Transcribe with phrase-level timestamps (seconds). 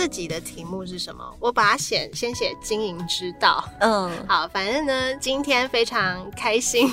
[0.00, 1.22] 这集的题目是什么？
[1.38, 3.62] 我把它写先写经营之道。
[3.80, 6.90] 嗯， 好，反正呢，今天非常开心，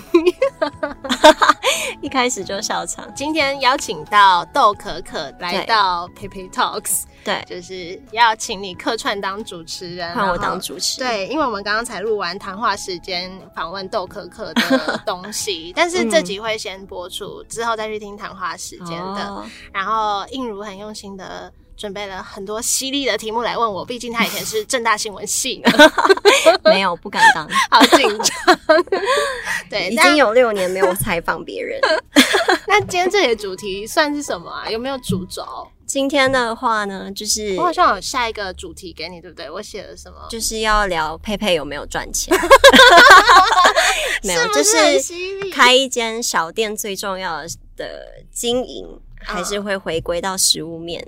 [2.03, 3.09] 一开始就笑场。
[3.15, 10.99] 今天邀请到豆可可来到佩佩 Talks，对，就是要请你客串当主持人，换我当主持。
[10.99, 19.29] 对，因为我们刚刚才录完谈话时间访问豆可可的 东西，但是这集会先播出，之后再去听谈话时间的。
[19.29, 21.49] 哦、然后映如很用心的。
[21.77, 25.91] 准备了很多犀利的题目来问我，毕竟他以前是正大新闻系的，
[26.65, 28.59] 没有不敢当， 好紧张。
[29.69, 31.79] 对，已经有六年没有采访别人。
[32.67, 34.69] 那今天这里的主题算是什么啊？
[34.69, 35.45] 有没有主轴？
[35.85, 39.49] 今天的话呢，就是我好像有下一个主题给你，对不对？
[39.49, 40.17] 我写了什么？
[40.29, 42.35] 就是要聊佩佩有没有赚钱？
[44.23, 44.75] 没有，就是
[45.53, 47.43] 开一间小店最重要
[47.77, 51.05] 的经营，还是会回归到食物面。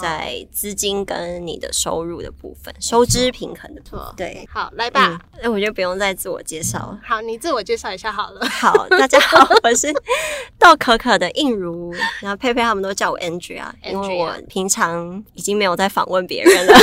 [0.00, 4.12] 在资金跟你的收入的部分，收支平衡的错。
[4.16, 5.20] 对，好，来吧。
[5.40, 7.00] 那我就不用再自我介绍了。
[7.04, 8.44] 好，你自我介绍一下好了。
[8.48, 9.92] 好，大家好，我是
[10.58, 16.74] 豆可可的映如，然后佩佩他们都叫我 Angie 啊，因为我平常已经没有在访问别人了，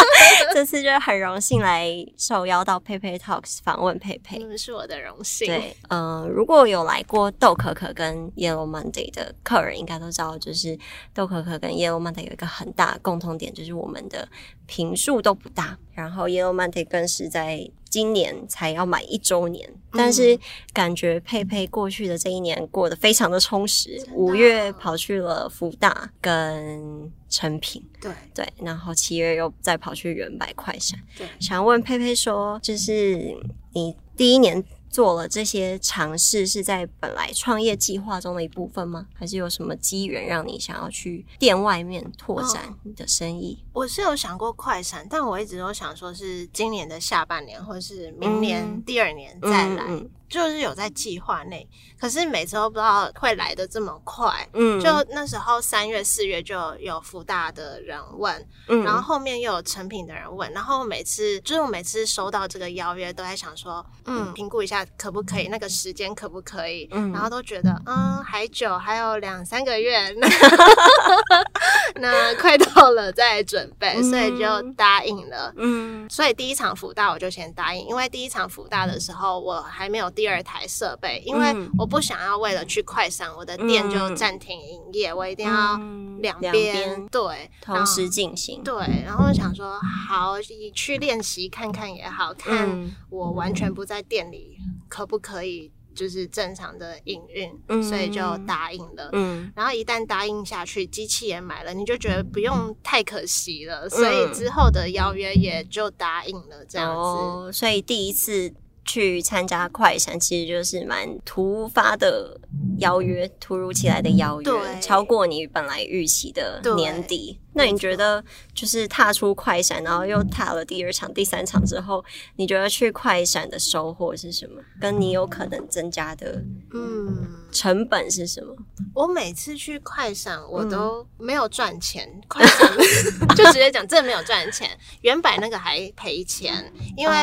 [0.54, 5.46] 这次就很荣幸来受邀到佩佩 Talks 访问佩佩，嗯，是我的荣幸。
[5.46, 10.78] 对，嗯，如果有来过豆可可跟 Yellow Monday 的客人，应该都知道，就是
[11.12, 12.37] 豆可可跟 Yellow Monday 有。
[12.38, 14.28] 一个很大的共同点就是我们的
[14.66, 20.38] 频数都不大，然后 Yellow Monday 更是在今年才要满一周年，嗯、但是
[20.72, 24.00] 感觉佩佩过去的这一年过得非常的充实。
[24.14, 30.96] 五月跑去了福大跟诚品，对对，然后七月又再跑去原百快闪。
[31.16, 33.36] 对，想问佩佩说，就是
[33.72, 34.64] 你第一年。
[34.90, 39.06] 做了这些尝试是在本来创业计划中的一部分吗？
[39.14, 43.58] 还是有什么机缘让你想要去店外面拓展你的生意？
[43.72, 49.84] 哦，我是有想过快闪，但我一直都想说是今年的下半年，或者是明年第二年再来。
[49.88, 51.66] 嗯嗯嗯就是有在计划内，
[51.98, 54.46] 可是每次都不知道会来的这么快。
[54.52, 70.28] 嗯，就那时候三月四月就有福大的人问，嗯，然后后面又有成品的人问，然后每次就是我每次收到这个邀约，都在想说，嗯，评估一下可不可以，那个时间可不可以，嗯，然后都觉得，嗯，还久，还有两三个月，那，
[71.96, 75.54] 那快到了再准备，所以就答应了。
[75.56, 80.12] 嗯，所以第一场福大我就先答应，因为第一场福大的时候我还没有。
[80.18, 85.80] 第二台设备，因为我不想要为了去快闪，我的店就暂停营业，我一定要
[86.18, 88.60] 两边对同时进行。
[88.64, 88.74] 对，
[89.06, 94.58] 然后想说好，你去练习看看也好，看我完全不在店里
[94.88, 99.10] 可不可以就是正常的营运，所以就答应了。
[99.12, 106.98] 嗯，然后一旦答应下去，机器也买了，你就觉得不用太可惜了，所以之后的邀约也就答应了这样子。
[106.98, 108.52] 哦，所以第一次。
[108.88, 112.40] 去参加快闪，其实就是蛮突发的
[112.78, 117.38] 邀约，突如其来的邀约，超过你本来预期的年底。
[117.54, 118.22] 那你觉得，
[118.54, 122.04] 就是踏出快闪，然后又踏了第二场、第三场之后，
[122.36, 124.62] 你觉得去快闪的收获是什么？
[124.80, 126.40] 跟你有可能增加的
[126.72, 128.54] 嗯成本是什么？
[128.94, 132.08] 我每次去快闪，我都没有赚钱。
[132.08, 132.70] 嗯、快闪
[133.34, 134.70] 就直接讲，真的没有赚钱。
[135.00, 137.14] 原版那个还赔钱，因为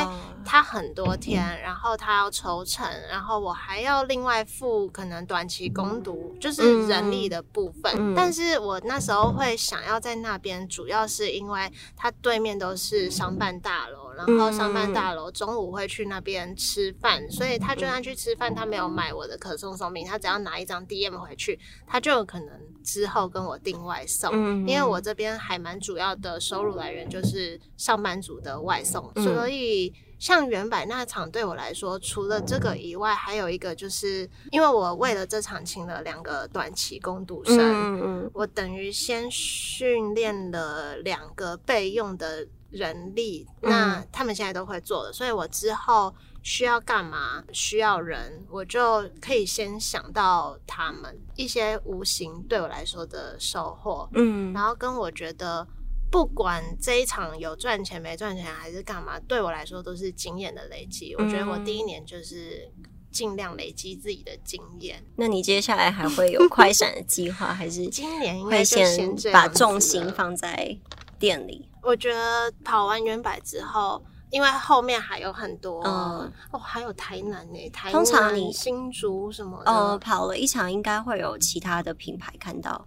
[0.44, 7.92] 它很多天，然后它要抽成，然后我还要另外付可能短期攻读，就是人力的部分。
[7.98, 22.50] 嗯、但是我那时候会想要在那边主要是因为它对面都是商办大楼，然后商办大楼中午会去那边吃饭，所以他就算去吃饭，他没有买我的可颂松饼，他只要拿一张 DM 回去，他就有可能
[22.84, 29.94] 之后跟我订外送，因为我这边还蛮主要的收入来源就是上班族的外送，所以。
[30.18, 46.14] 像原版那场对我来说，除了这个以外，还有一个就是，因为我为了这场请了两个短期工读生，嗯嗯，我等于先训练了两个备用的人力，那他们现在都会做的，所以我之后
[46.44, 54.10] 需要干嘛，需要人，我就可以先想到他们一些无形对我来说的收获。
[54.14, 55.68] 嗯，然后跟我觉得，
[56.12, 61.16] 不管这一场有赚钱没赚钱还是干嘛，对我来说都是经验的累积。
[61.16, 62.72] 我觉得我第一年就是。
[63.12, 65.02] 尽量累积自己的经验。
[65.16, 70.78] 那你接下来还会有快闪的计划，还是 今年会先把重心放在
[71.18, 71.70] 店里？
[71.86, 74.04] 我觉得跑完原百之后。
[74.32, 82.86] 因为后面还有很多，嗯、哦，还有台南呢，台南通常你新竹什么的，呃，跑了一场，应该会有其他的品牌看到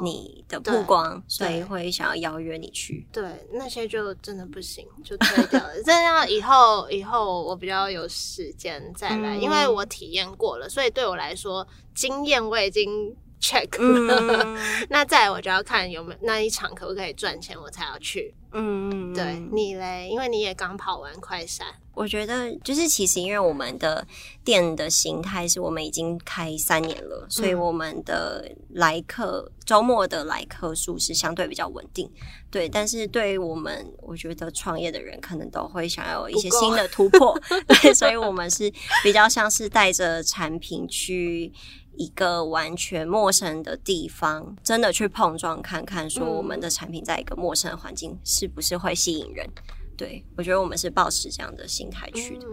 [0.00, 3.06] 你的曝光，所以会想要邀约你去。
[3.12, 5.70] 对，那些就真的不行，就退掉了。
[5.84, 13.68] 这样以后以后我比较有时间再来，嗯、因为我体验过了，所以对我来说经验我已经 check。
[13.78, 14.56] 嗯、
[14.90, 18.34] 那再来我就要看有没有那一场可不可以赚钱，我才要去。
[18.52, 21.66] 嗯，对你嘞，因为你也刚跑完快闪，
[21.96, 24.06] 我觉得就是其实因为我们的
[24.44, 32.08] 店的形态是我们已经开三年了，所以我们的来客周末的来客数是相对比较稳定。
[32.50, 37.36] 对，但是对于我们，我觉得创业的人可能都会想要有一些新的突破，
[37.82, 38.70] 对，所以我们是
[39.02, 41.52] 比较像是带着产品去。
[41.98, 49.48] 一个完全陌生的地方，真的去碰撞看看，说我们的产品在一个陌生的环境是不是会吸引人？
[49.96, 52.46] 对，我觉得我们是抱持这样的心态去的。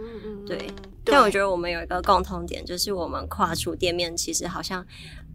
[0.46, 0.68] 对，对，
[1.04, 4.84] 但我觉得我们有一个共同点，就是我们跨出店面，其实好像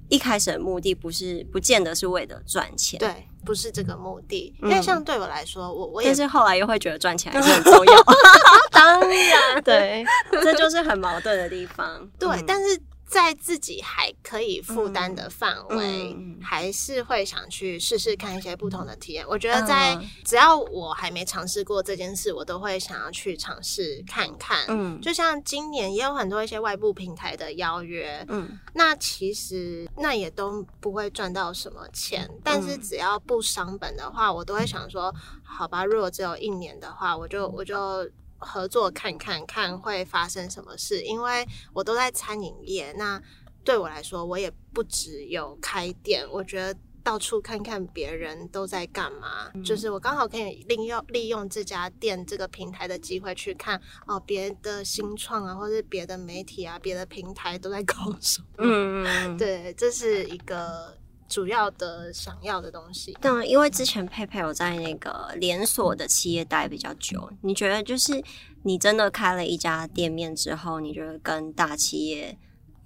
[0.10, 3.00] 一开始的目的不是，不见得是为了赚钱。
[3.00, 4.54] 对，不是这个目的。
[4.62, 8.04] 因为像对我来说，我我也但是后来又会觉得赚钱还是很重要。
[8.72, 12.10] 当然， 对， 这就是很矛盾的地方。
[12.18, 12.80] 对，嗯、但是。
[13.10, 19.26] 在自己还可以负担的范围，嗯嗯、还是会想去试试看一些不同的体验。
[19.28, 24.64] 我觉得，在只要我还没尝试过这件事，我都会想要去尝试看看。
[24.68, 35.12] 嗯，就像今年也有很多一些外部平台的邀约，嗯，那其实那也都不会赚到什么钱，但是只要不伤本的话，我都会想说，
[35.44, 38.08] 好吧，如果只有一年的话，我就我就。
[38.40, 43.22] 合作看看看会发生什么事，因为我都在餐饮业，那
[43.64, 60.98] 对我来说，我也不只有开店，我觉得到处看看别人都在干嘛，嗯、就是我刚好可以利用利用这家店这个平台的机会去看哦，别的新创啊，或是别的媒体啊，别的平台都在搞什么， 对，这是一个。
[61.30, 68.22] 主要的想要的东西，但因为之前佩佩有在那个连锁的企业待比较久，你觉得就是
[68.64, 72.36] 你真的开了一家店面之后，你觉得跟大企业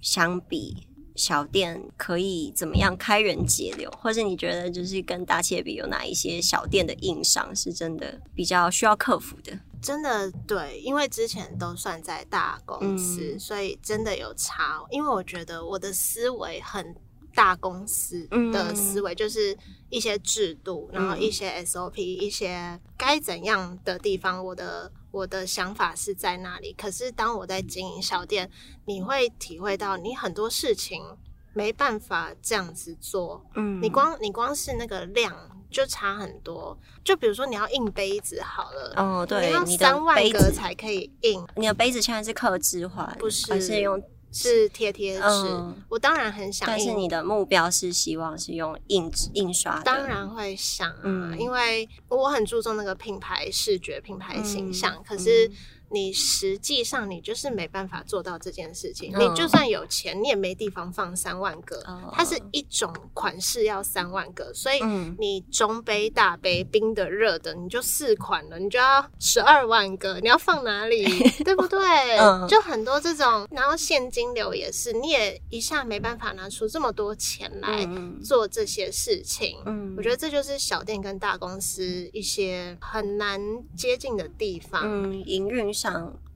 [0.02, 0.86] 相比，
[1.16, 3.90] 小店可以怎么样开源节流？
[3.98, 9.58] 或者你觉得就是跟大企业比，有哪一些小店的硬伤是真的比较需要克服的？
[9.80, 14.82] 真的对，因为之前都算在大公司，嗯、所以真的有差。
[14.90, 16.94] 因为我觉得我的思维很。
[17.34, 19.56] 大公司的思维就是
[19.90, 26.72] 一些制度，嗯、然后一些 SOP，一些该怎样的地方，我的我的想法是在那里。
[26.72, 28.50] 可是当我在经营小店，
[28.86, 31.02] 你会体会到你很多事情
[31.52, 33.44] 没办法这样子做。
[33.54, 35.34] 嗯，你光你光是那个量
[35.70, 36.78] 就差很多。
[37.04, 41.44] 就比如说你要印杯子好了，哦，对，你要三万个才可以印。
[41.56, 44.00] 你的杯子现在是刻字化，不是，而是用？
[44.34, 46.66] 是贴贴纸，嗯、我当然很想。
[46.66, 55.50] 但是你的目标是希望是用印印刷的，当然会想啊，嗯、因为我很注重那个品牌视觉、品牌形象，嗯、可是。
[55.90, 59.12] 你实际上你就是没办法做到这件事情。
[59.18, 61.82] 你就算有钱，你也没地方放三万个。
[62.12, 64.80] 它是一种款式要三万个，所以
[65.18, 70.18] 你中杯、大杯、冰的、热的，你就四款了，你就要十二万个。
[70.20, 71.04] 你要放哪里？
[71.44, 71.78] 对不对？
[72.48, 77.86] 就很多这种，然后现金流也是，你也一下没办法拿出这么多钱来
[78.22, 79.58] 做这些事情。
[79.96, 83.40] 我觉得这就是小店跟大公司一些很难
[83.76, 84.82] 接近的地方。
[84.84, 85.73] 嗯，营运。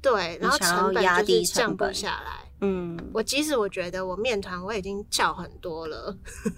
[0.03, 2.49] 对，然后成本就是降不下来。
[2.61, 6.17] 嗯，我即使我觉得我面团我已经叫很多了，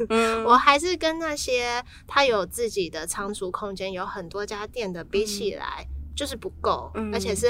[0.08, 7.48] 嗯， 我还是跟那些他有自己的仓储空间、有很多家店的比起来，就是不够，嗯，而且是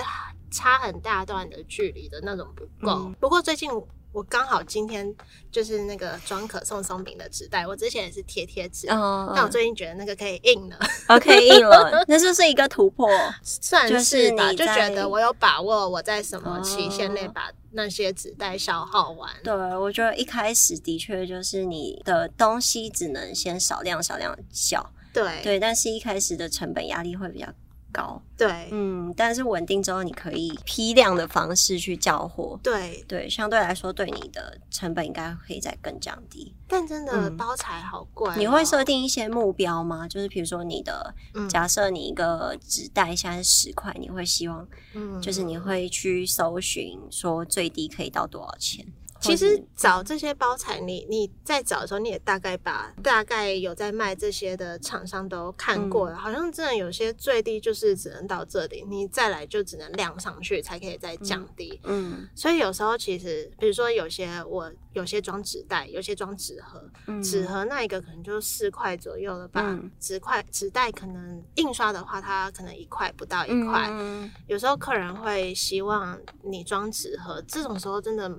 [0.50, 2.92] 差很大段的距离的那种不够。
[2.92, 3.70] 嗯，不过最近。
[4.12, 5.14] 我刚好今天
[5.52, 10.76] 就是那个装可颂松饼的纸袋，我之前也是贴贴纸，嗯、但我最近觉得那个可以印了，
[11.08, 13.08] 哦，可以印了， 那就是一个突破，
[13.42, 19.30] 算是吧，就觉得我有把握我在什么期限内把那些纸袋消耗完。
[19.44, 25.40] 对，我觉得一开始的确就是你的东西只能先少量少量小，对。
[25.42, 27.46] 对，但是一开始的成本压力会比较
[27.92, 28.20] 高。
[28.36, 32.58] 对，嗯，但是稳定之后，你可以批量的方式去交货。
[32.62, 36.54] 对对，相对来说，对你的成本应该可以再更降低。
[36.66, 40.08] 但真的包材好贵、哦嗯，你会设定一些目标吗？
[40.08, 48.86] 就是比如说你的，嗯、假设你一个纸袋现在是十块，你会希望，嗯，就是你会去搜寻说最低可以到多少钱？
[49.20, 61.78] 其实找这些包材，你你在找的时候，你也大概把大概有在卖这些的厂商都看过了，嗯、好像真的有些最低就是只能到这里，你再来就只能量上去才可以再降低。
[61.84, 66.82] 嗯，嗯所以有时候其实，比如说有些我有些装纸袋，有些装纸盒，
[67.22, 73.88] 纸、嗯、盒那一个可能就四块左右了吧，纸块纸袋可能印刷的话，它可能一块不到一块。
[73.90, 78.30] 嗯、有时候客人会希望你装纸盒，这种时候真的。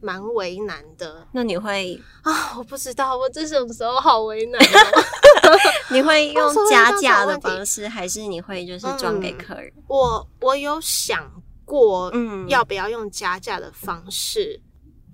[0.00, 2.56] 蛮为难的，那你会啊？
[2.56, 5.58] 我不知道，我这种时候好为难哦。
[5.90, 9.72] 你会用加价的方式，还是你会就是装给客人？
[9.76, 14.60] 嗯、我我有想过，嗯，要不要用加价的方式？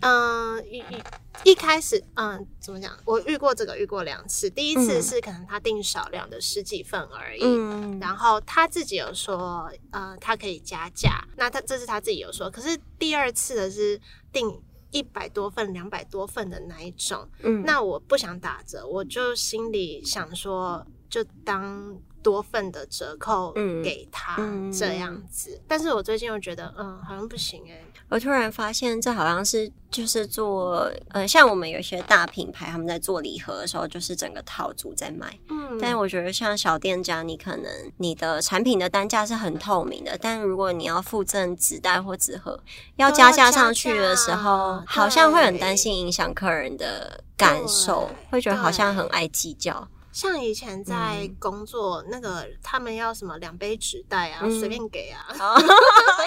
[0.01, 1.03] 嗯，一一
[1.45, 2.93] 一开始，嗯，怎么讲？
[3.07, 4.51] 我遇过这个，遇过两次。
[4.51, 11.25] 第一次是可能他订少量的十几份而已，嗯，然后他自己有说，呃，他可以加价。
[11.37, 13.99] 那他这是他自己有说，可是第二次的是
[14.31, 14.61] 订。
[14.95, 23.53] 一百多份、两百多份的那一种，嗯，那我不想打折，我就心里想说，就当多份的折扣
[23.85, 25.61] 给他，嗯，这样子。
[25.69, 27.85] 但是我最近又觉得，嗯，好像不行诶。
[28.09, 35.39] 我突然发现，这好像是就是做呃，像我们有些大品牌，他们在做礼盒的时候，就是整个套组在卖。
[35.51, 42.59] 嗯，但是我觉得像小店家，你可能你的产品的单价是很透明的，但如果你要附赠纸袋或纸盒，
[42.97, 49.89] 要加价上去的时候，好像会很担心影响客人的感受，会觉得好像很爱计较。
[50.15, 55.27] 像以前在工作，嗯、那个他们要什么两杯纸袋啊，随、嗯、便给啊，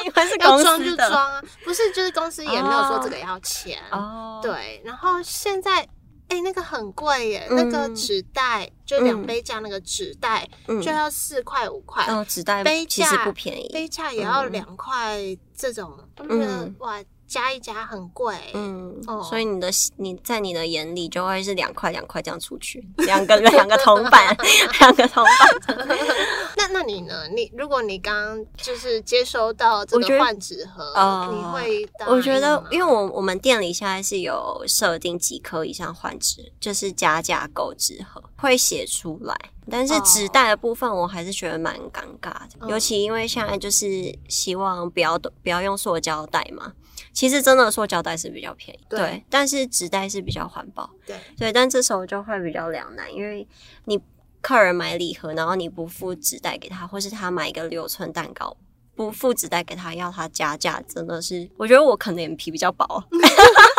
[0.04, 4.42] 因为是 公司的，要装就装啊，不是就是公司也没有说这个要钱哦。
[4.44, 5.80] 对，然后现在
[6.28, 15.18] 哎、欸，那个很贵耶，嗯、那个纸袋就两杯价那个纸袋就要四块五块哦，纸袋杯其实不便宜，杯架也要两块
[15.56, 17.02] 这种，我觉得哇。
[17.28, 24.36] 加一加很贵，嗯，哦、所以你的你在你的眼里就会是两块两块这样出去，两个两个铜板，
[24.80, 25.88] 两个铜板。
[26.56, 27.28] 那那你呢？
[27.28, 31.90] 你如果你刚刚就是接收到这个换纸盒，呃、你会？
[32.08, 39.38] 我觉得，因为我我们店里现在是有设定几颗以上换纸，就是加价购纸盒会写出来，
[39.70, 46.72] 但是纸袋的部分我还是觉得蛮尴尬的，哦、尤其因为现在就是希望不要不要用塑胶袋嘛。
[47.18, 51.16] 其实真的塑胶袋是比较便宜，对，对，但是纸袋是比较环保，对。
[51.36, 53.48] 对，但这时候就会比较两难，因为
[53.86, 54.00] 你
[54.40, 58.56] 客人买礼盒，然后你不付纸袋给他，或是他买一个六寸蛋糕
[58.96, 62.86] 不付纸袋给他，要他加价，真的是，我觉得我可能脸皮比较薄。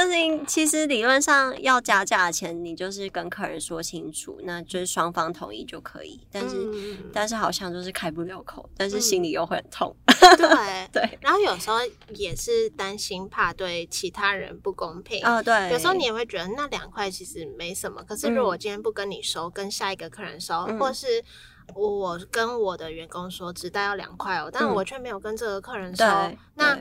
[0.00, 6.26] 就是其实理论上要加价钱，你就是跟客人说清楚，那就是双方同意就可以。
[6.32, 9.94] 但是、嗯、但是好像就是开不了口，但是心里又会很痛。
[10.06, 11.78] 嗯、 对对，然后有时候
[12.14, 15.42] 也是担心怕对其他人不公平啊、哦。
[15.42, 21.22] 对，有时候你也会觉得那两块其实没什么，可是如果我今天不跟你收，嗯、跟下一个客人收，嗯、或是
[21.74, 26.78] 我跟我的员工说只带要两块哦，但我却没有跟这个客人收，嗯、那。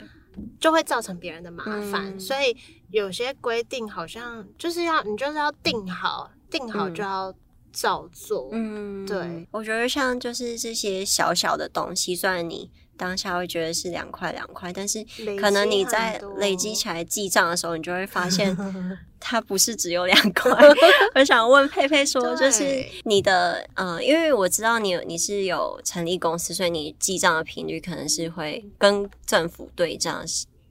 [0.59, 2.55] 就会造成别人的麻烦，嗯、所以
[2.91, 7.33] 有些规定好像就是要你就是要定好，定好就要
[7.71, 8.49] 照做。
[8.51, 12.69] 嗯，对，我觉得像就是这些小小的东西，虽然你。
[12.99, 15.03] 当下会觉得是两块两块，但是
[15.39, 18.55] 可能你在累积起来记账的时候，你就会发现
[19.21, 20.51] 它不是只有两块。
[21.15, 30.23] 我想问佩佩说，就是你的呃，因为我知道你你是有成立公司，所以你记账的频率可能是会跟政府对账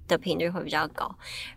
[0.09, 1.09] 的频率会比较高。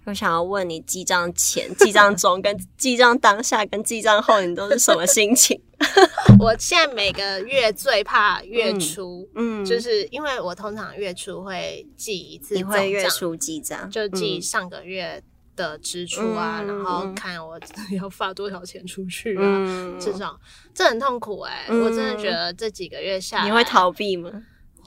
[0.04, 5.60] 我想要问你，记账前、记账中、跟记账当下、跟记账后，你都是什么心情？
[6.40, 15.22] 我现在每个月最怕月初，嗯，嗯，就是因为我通常月初会记一次，你会月初记账，就记上个月
[15.56, 17.60] 的支出啊，嗯、然后看我
[18.00, 20.28] 要发多少钱出去啊，嗯、这种
[20.74, 24.32] 这很痛苦哎、我真的觉得这几个月下来，你会逃避吗？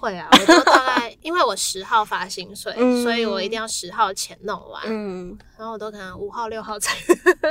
[0.04, 6.94] 会啊，我都大概 因为我十号发薪水，嗯、所以我一定要十号前弄完，嗯，然后我都可能五号六号才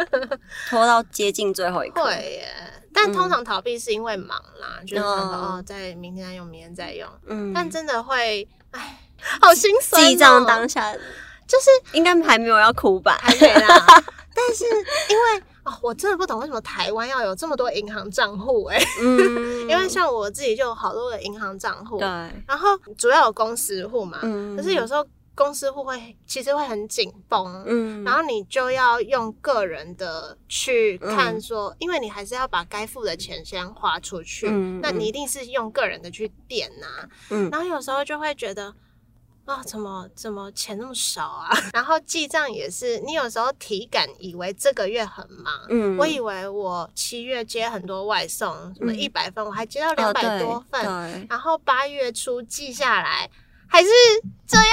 [0.69, 2.03] 拖到接近最后一刻。
[2.03, 2.48] 会耶，
[2.93, 9.00] 但通常逃避是因为忙啦，嗯、就是哦，在明天再用，明天再用，嗯，但真的会，哎，
[9.41, 10.07] 好心酸、喔。
[10.07, 10.93] 记账当下
[11.48, 13.17] 就是应该还没有要哭吧？
[13.22, 14.03] 还没啦，
[14.36, 15.44] 但是因为。
[15.66, 22.06] 哦，我真的不懂为什么台湾要有这么多银行账户哎，嗯， 因为像我自己就有好多的银行账户，对，
[22.46, 38.75] 然后主要有公司户嘛，嗯，可是有时候公司户会其实会很紧绷，嗯，然后你就要用个人的去看说，嗯、因为你还是要把该付的钱先花出去，嗯，那你一定是用个人的去点呐、啊，嗯，然后有时候就会觉得。
[39.46, 41.50] 啊、哦，怎么怎么钱那么少啊？
[41.74, 53.30] 然后记账也是，你有时候体感以为这个月很忙，嗯，我以为我七月接很多外送，什么一百份，嗯、我还接到两百多份，哦、然后八月初记下来
[53.68, 53.90] 还是
[54.48, 54.68] 这样。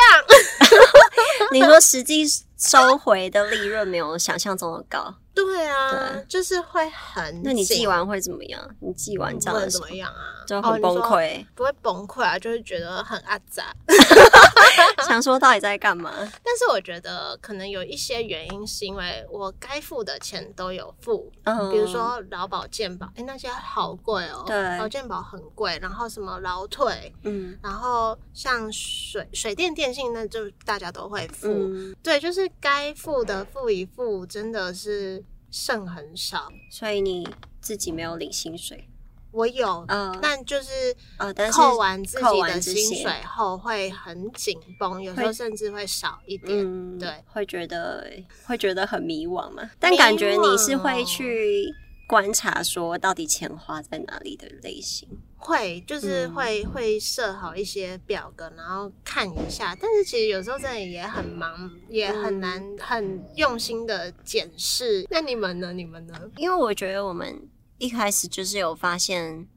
[1.52, 2.24] 你说实际
[2.56, 5.14] 收回的利润没有想象中的高。
[5.34, 7.42] 对啊，对就是会很。
[7.42, 8.76] 那你记完会怎么样？
[8.80, 10.44] 你记完账会怎么样啊？
[10.46, 11.40] 就很崩溃？
[11.42, 13.72] 哦、不会崩溃啊，就是觉得很阿杂，
[15.06, 16.10] 想说到底在干嘛？
[16.42, 35.24] 但是我觉得可能有一些原因，是因为我该付的钱都有付，嗯、比如说劳保健保，哎，那些好贵哦，对，劳健保很贵，然后什么劳退，嗯，然后像水水电电信，那就大家都会付，嗯、对，就是该付的付一付，真的是。
[35.50, 37.28] 剩很少，所以你
[37.60, 38.86] 自己没有领薪水。
[39.32, 48.10] 我有，嗯，但就是呃，扣完自己的薪水后会很紧绷，有时候甚至会少一点，嗯、对，会觉得
[48.44, 49.70] 会觉得很迷惘嘛。
[49.78, 51.72] 但感觉你是会去
[52.08, 55.08] 观察说到底钱花在哪里的类型。
[55.42, 59.74] 会，就是会、嗯、会设好一些表格，然后看一下。
[59.80, 65.06] 但是其实有时候真的也很忙，也很难很用心的检视。
[65.10, 65.72] 那你们呢？
[65.72, 66.30] 你们呢？
[66.36, 69.48] 因为我觉得我们一开始就是有发现，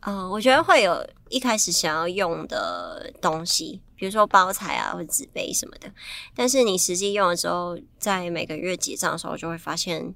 [0.00, 5.90] 嗯、呃，我觉得会有一开始想要用的东西，比如说包材啊或者纸杯什么的。
[6.34, 10.14] 但是你实际用了之后，在每个月结账的时候，就会发现。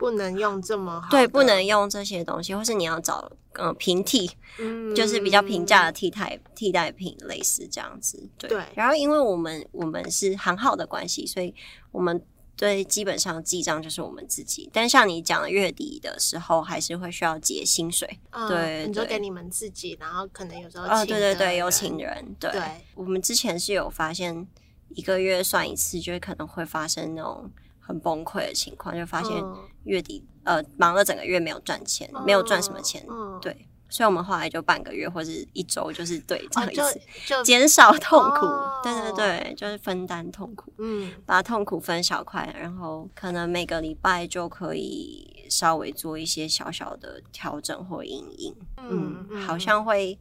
[0.00, 8.26] 不能用这么好，对，不能用这些东西，或是你要找嗯平替，嗯，就是比较平价的替代替代品，类似这样子。
[8.38, 11.54] 对，对然后因为我们我们是行号的关系，所以
[11.92, 12.18] 我们
[12.56, 14.70] 对基本上记账就是我们自己。
[14.72, 18.08] 但像你讲的月底的时候，还是会需要结薪水。
[18.30, 22.34] 嗯、对，你就给你们自己，然后可能有时候哦，对对对，有请人。
[22.40, 22.62] 对，对
[22.94, 24.48] 我们之前是有发现，
[24.94, 27.50] 一个月算一次，就会可能会发生那种。
[27.90, 29.44] 很崩溃的情况，就发现
[29.84, 37.00] 月底、嗯、呃忙了整个月没有赚钱，嗯、没有赚什么钱，嗯、对，所以我们后来就半个月或者一周就是对这样一次，
[37.44, 39.12] 减、哦、少痛苦，哦、对对。
[39.20, 50.18] 对，就是分担痛苦，嗯，把痛苦分小块，然后可能每个礼拜就可以稍微做一些小小的调整或阴影，嗯，嗯好像会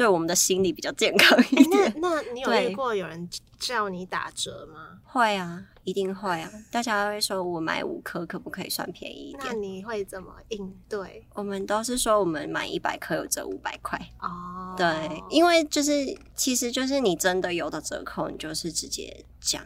[0.00, 1.82] 对我们的心理比较健康一点。
[1.82, 4.98] 欸、那那你有遇过有人叫你打折吗？
[5.04, 5.62] 会啊。
[5.84, 6.50] 一定会啊！
[6.70, 9.44] 大家会说，我买五颗可不可以算便宜一点？
[9.48, 11.26] 那你会怎么应对？
[11.34, 14.74] 我们都是说，我们买一百颗有折五百块哦。
[14.74, 19.62] 对，因为就是其实就是你真的有的折扣，你就是直接讲。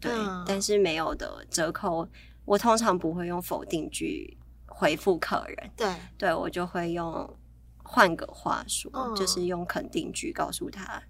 [0.00, 2.08] 对，嗯、但是没有的折扣，
[2.46, 5.70] 我通常不会用否定句回复客人。
[5.76, 7.36] 对，对我就会用
[7.84, 11.02] 换个话说，嗯、就是用肯定句告诉他。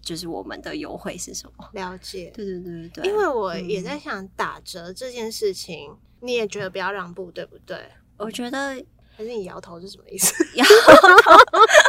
[0.00, 1.68] 就是我们的优惠是什么？
[1.72, 7.76] 了解，对对对对，因为我也在想打折这件事情，嗯、你也觉得不要让步，对不对？
[8.16, 8.82] 我觉得
[9.14, 10.32] 还是你摇头是什么意思？
[10.56, 11.32] 摇头，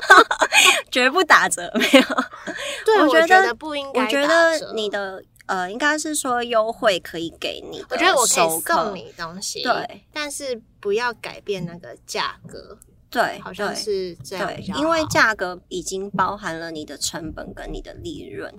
[0.92, 2.06] 绝不打折，没有。
[2.84, 4.02] 对，我觉得不应该。
[4.04, 12.78] 我觉得你的呃，应该是说优惠可以给你，我觉得我可以送你东西，对，但是不要改变那个价格。
[13.10, 14.48] 对，好像是这样。
[14.48, 18.54] 对，因为价格已经包含了你的成本跟你的利润。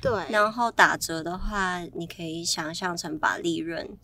[0.00, 3.98] 对，然后打折的话，你可以想象成把利润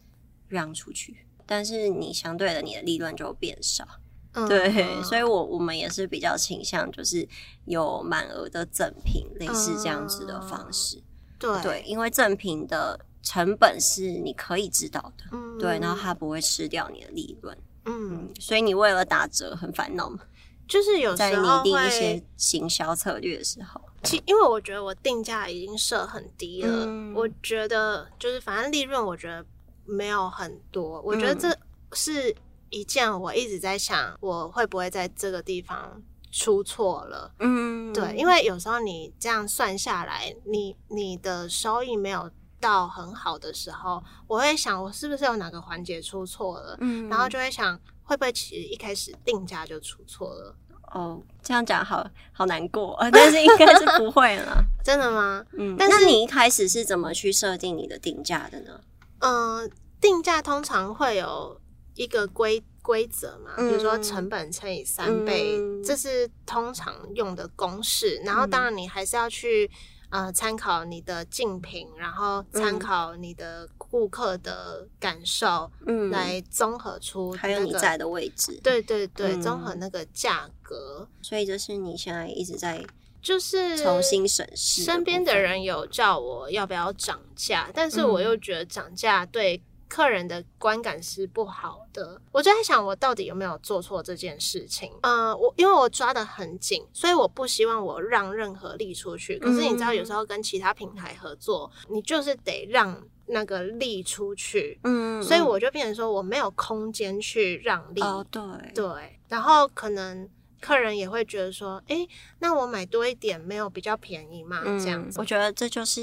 [0.48, 3.86] 让出去，但是你相对的你的利润就变少。
[4.32, 4.70] 嗯、对，
[5.02, 7.26] 所以我我们也是比较倾向就是
[7.64, 10.98] 有满额的赠品，类似这样子的方式。
[10.98, 11.02] 嗯、
[11.38, 17.56] 对，对，因为赠品的成本是你可以知道的，嗯、对，然后它不会吃掉你的利润。
[17.86, 20.20] 嗯，所以你为了打折很烦恼吗？
[20.68, 29.46] 就是有时候在拟定一些行销策略的时候，其因为我觉得我定价已经设很低了，嗯、我觉得就是反正利润我觉得
[29.84, 31.56] 没有很多，我觉得这
[31.92, 32.34] 是
[32.70, 37.32] 一件我一直在想我会不会在这个地方出错了。
[37.38, 42.28] 嗯，对，因为有时候你这样算下来，你你的收益没有
[42.66, 50.56] 到很好的时候，我会想我是不是有哪个环节出错了，嗯，然后就会想会不会其实一开始定价就出错了。
[50.92, 54.64] 哦，这样讲好好难过， 但是应该是不会了。
[54.82, 55.44] 真的吗？
[55.52, 58.80] 嗯，但是你一开始是怎么去设定你的定价的呢？
[59.20, 61.60] 嗯、呃，定价通常会有
[61.94, 68.16] 一个规规则嘛，比如说成本乘以三倍，嗯、这是通常用的公式。
[68.24, 69.70] 然后当然你还是要去
[70.10, 78.58] 呃参考你的竞品，然后参考你的顾客的感受，嗯，来综合出、那个、还有你在的位置。
[78.62, 81.08] 对对对，综合那个价格。
[81.22, 82.84] 所以这是你现在一直在。
[83.22, 89.60] 就是重新审视，身边的人有叫我要不要涨价，但是我又觉得涨价对
[89.96, 92.20] 客人的观感是不好的。
[92.30, 94.92] 我就在想，我到底有没有做错这件事情？
[95.00, 99.38] 嗯、呃，我因为我抓的很紧，所以我不希望我让任何利出去。
[99.38, 104.78] 可是你知道，有时候跟其他平台合作，你就是得让那个利出去。
[104.84, 108.02] 嗯，所以我就变成说，我没有空间去让利。
[108.02, 108.42] 哦，对
[108.74, 110.28] 对，然后可能。
[110.58, 112.08] 客人也会觉得说：“哎、欸，
[112.40, 114.62] 那我买多一点，没有比较便宜嘛？
[114.64, 116.00] 嗯、这样子，我觉得这就是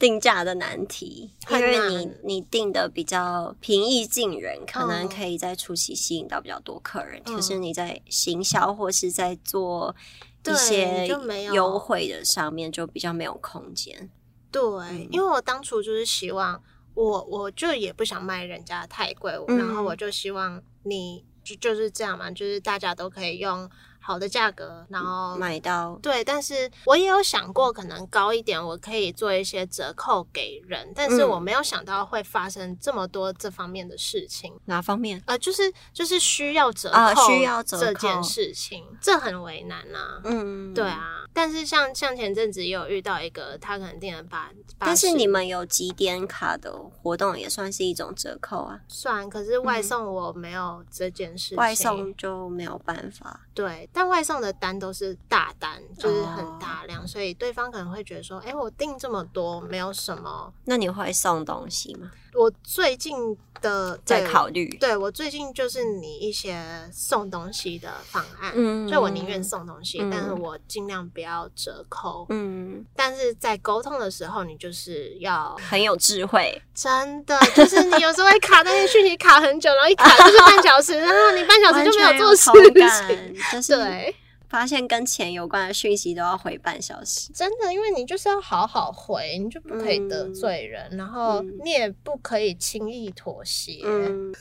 [0.00, 7.22] 定价的难题，因为你你定的比较平易近人，可能可以在初期吸引到比较多客人。
[7.26, 9.94] 嗯、可是你在行销或是在做
[10.44, 11.06] 一些
[11.52, 14.10] 优惠的上面，就比较没有空间。
[14.50, 16.60] 对，嗯、因为我当初就是希望
[16.94, 23.68] 我我就也不想卖人家太贵，嗯、然后我就希望你。”就就是这样嘛，就是大家都可以用
[24.10, 25.96] 好的价格，然后买到。
[26.02, 34.52] 对，但是我也有想过，可能高一点，我可以做一些折扣给人，但是我没有想到会发生这么多这方面的事情。
[34.64, 35.22] 哪方面？
[35.26, 40.20] 呃，就是就是需要折扣，需要折扣这件事情，这很为难啊。
[40.24, 41.18] 嗯，对啊。
[41.32, 48.80] 但是像像前阵子也有遇到一个，他可能订了八，但是你们有几点卡的活动，也算是一种折扣啊。
[48.88, 53.40] 算，可是外送我没有这件事情，外送就没有办法。
[53.54, 60.52] 对，但外送的单都是大单，就是很大量，哦、所以对方可能会觉得说，哎、欸，我订这么多，没有什么。
[60.64, 62.10] 那你会送东西吗？
[62.34, 82.50] 我最近的在考虑，对，我最近就是你一些送东西的方案，嗯，所以我宁愿送东西，嗯、但是我尽量不要折扣，嗯，但是在沟通的时候，你就是要很有智慧，真的，就是你有时候会卡那些讯息卡很久，然后一卡就是半小时，然后你半小时就没有做事
[83.06, 84.14] 情，就是、对。
[84.50, 93.80] 发现跟钱有关的讯息都要回半小时，真的，因为你就是要好好回，你就不可以得罪人，嗯、然后你也不可以轻易妥协。
[93.84, 94.32] 嗯，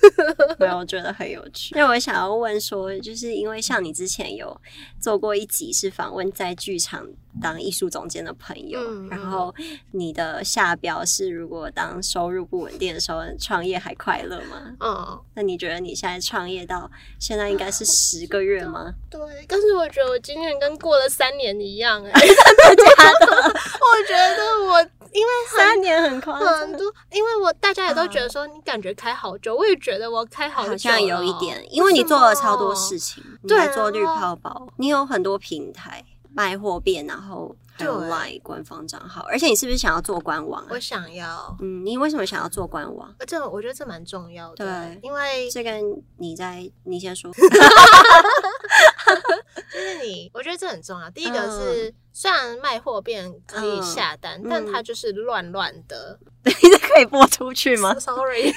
[0.59, 1.75] 没有，我觉得很有趣。
[1.75, 4.59] 那我想要问说，就是因为像你之前有
[4.99, 7.07] 做过一集是访问在剧场
[7.39, 9.53] 当艺术总监的朋友，嗯、然后
[9.91, 14.75] 你的下标是如果当收入不稳定的时候，创业还快乐吗？
[14.79, 18.91] 嗯，那你觉得你现在创业到现在应该是十个月吗？
[19.07, 23.27] 对，但是我觉得我今天跟过了三年一样、欸，哎，真的假的？
[23.27, 24.81] 我觉得我
[25.11, 36.05] 因为三年很快很多，因为我大家也都觉得说你感觉开好久，我也觉得我开好久，好像有一点，因为你做了超多事情，你还做绿泡包，你有很多平台。
[36.31, 40.67] 卖货变，然后还有 LINE 官方账号，而且你是不是想要做官网啊？
[40.69, 41.57] 我想要。
[41.59, 43.13] 嗯，你为什么想要做官网？
[43.27, 44.63] 这我觉得这蛮重要的。
[44.63, 45.83] 对，因为这跟
[46.17, 47.31] 你在你先说，
[49.71, 51.09] 就是你，我觉得这很重要。
[51.09, 56.17] 第一个是，嗯、虽然卖货变可以下单，嗯、但它就是乱乱的。
[56.45, 57.93] 你这可以播出去吗？
[57.99, 58.53] Sorry，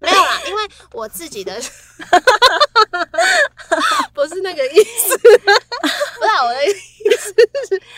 [0.00, 1.54] 没有啦，因为我自己的
[4.14, 5.18] 不是那个意思。
[5.18, 6.78] 不是我的意思，
[7.10, 7.17] 是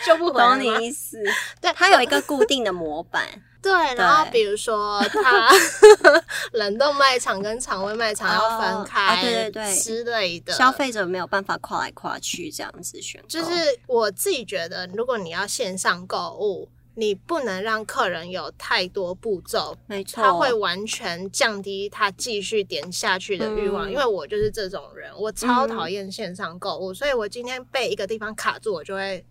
[0.05, 1.21] 就不懂你意思。
[1.59, 3.27] 对，它有一个固定的模板。
[3.61, 5.49] 对，然后比如说，它
[6.53, 13.23] 冷冻卖场跟常温卖场要分开，对对对之类的，消费者没有办法跨来跨去这样子选。
[13.27, 13.51] 就是
[13.85, 16.69] 我自己觉得，如果你要线上购物。
[16.95, 23.89] 你不能让客人有太多步骤，没错，他会完全降低他继续点下去的欲望。
[23.89, 29.25] 嗯、因为我就是这种人，我超讨厌线上购物，嗯、所以我今天被一个地方卡住，我就会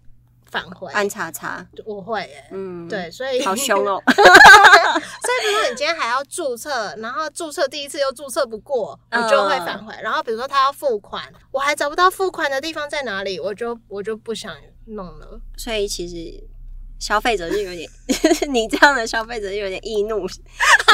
[0.50, 4.02] 返回按叉叉，我会、欸，嗯，对，所以好凶哦。
[4.10, 9.92] 所以比如说你今天还要注册，然后注册第一次又注册不过，我就会返回。
[9.94, 14.54] 呃、然后比如说他要付款，我还找不到付款的地方在哪里，我就我就不想
[14.86, 15.40] 弄了。
[15.56, 16.49] 所以其实。
[17.00, 17.90] 消费者就有点，
[18.52, 20.28] 你这样的消费者就有点易怒，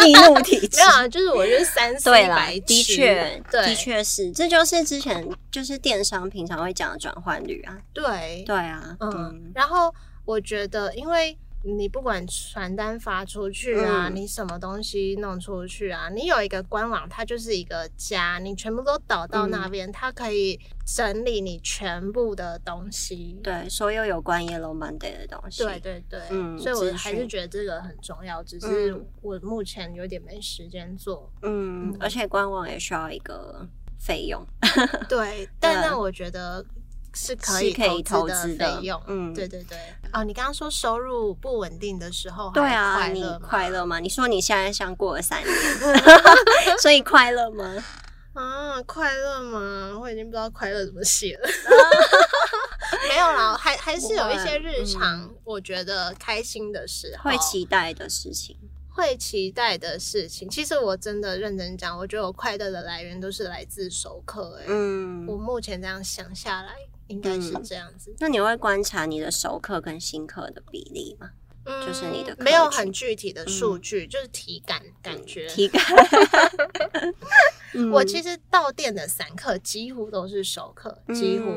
[0.07, 0.77] 易怒体质。
[0.79, 2.61] 没有啊，就是我就是三思白痴。
[2.61, 7.77] 的确，的确是，这就是之前就是电商平常会讲的转换率啊。
[7.93, 9.51] 对，对啊，嗯。
[9.55, 9.93] 然后
[10.25, 11.37] 我觉得，因为
[11.67, 23.41] 你不管传单发出去啊，嗯、你什么东西弄出去啊，你有一个官网，它就是一个家，你全部都导到那边，嗯、它可以整理你全部的东西。
[23.43, 25.65] 对，所有有关 Yellow Monday 的东西。
[25.65, 31.29] 对对对，嗯，所以我还是觉得这个很重要，只是我目前有点没时间做。
[31.43, 33.67] 嗯，嗯而且官网也需要一个
[33.99, 34.47] 费用。
[35.09, 36.65] 对，但但我觉得。
[37.17, 39.79] 是可以投资的费用，嗯，对对对。
[40.13, 43.99] 哦，你刚刚说收入不稳定的时候，对啊，你快乐吗？
[43.99, 45.57] 你说你现在像过了三年，
[46.79, 47.83] 所以快乐吗？
[48.35, 49.99] 啊，快乐吗？
[49.99, 51.49] 我已经不知道快乐怎么写了。
[53.09, 58.57] 没有啦，还还是有一些日常，我觉得开心的时候，会期待的事情，
[58.91, 60.49] 会期待的事情。
[60.49, 64.59] 其实我真的认真讲，我觉得我快乐的来源都是来自熟客。
[64.61, 66.75] 哎，嗯，我目前这样想下来。
[67.09, 68.17] 应该是这样子，嗯。
[68.21, 71.31] 那你会观察你的熟客跟新客的比例吗？
[71.65, 75.47] 嗯，就是你的没有很具体的数据，嗯、就是体感感觉。
[75.49, 75.83] 体感。
[77.93, 81.51] 我其实到店的散客几乎都是熟客，几乎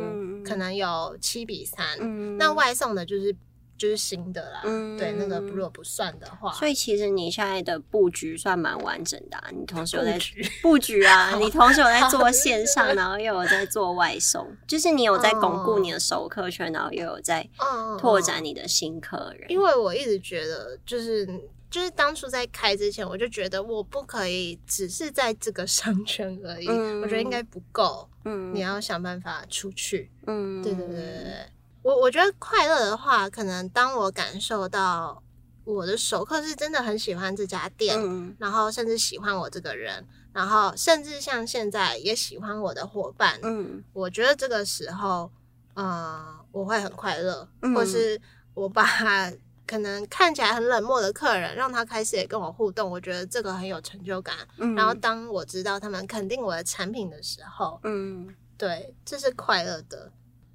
[0.44, 2.38] 可能有七比三，嗯。
[2.38, 3.36] 那外送的就是。
[3.80, 9.50] 就是新的啦，嗯、对，那个如果不算的话，所以其实你现在的布局算蛮完整的、啊。
[9.52, 10.20] 你同时有在
[10.62, 17.50] 布局啊，你同时有在做线上，然后又有在做外送，就是你有在巩固你的熟客圈，然后又有在
[17.98, 19.50] 拓展你的新客人。
[19.50, 21.26] 因为我一直觉得，就是
[21.72, 31.36] 就是当初在开之前，我就觉得我不可以只是在这个商圈而已，嗯、我觉得应该不够，嗯，你要想办法出去，嗯，对对对对对。
[31.82, 35.22] 我我觉得快乐的话，可能当我感受到
[35.64, 45.32] 我的熟客是真的很喜欢这家店，嗯、然后甚至喜欢我这个人，然后甚至像现在也喜欢我的伙伴，嗯，我觉得这个时候，
[45.76, 48.20] 呃，我会很快乐，嗯、或是
[48.54, 48.84] 我把
[49.66, 54.36] 可能看起来很冷漠的客人，让他开始也跟我互动，我觉得这个很有成就感。
[54.58, 60.12] 嗯、然后当我知道他们肯定我的产品的时候，嗯，对，这是快乐的。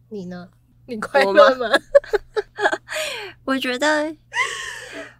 [0.08, 0.48] 你呢？
[0.86, 1.68] 你 快乐吗？
[3.44, 4.04] 我觉得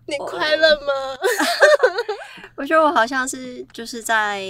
[0.07, 0.87] 你快乐吗？
[2.57, 4.45] 我觉得我好像是就是在，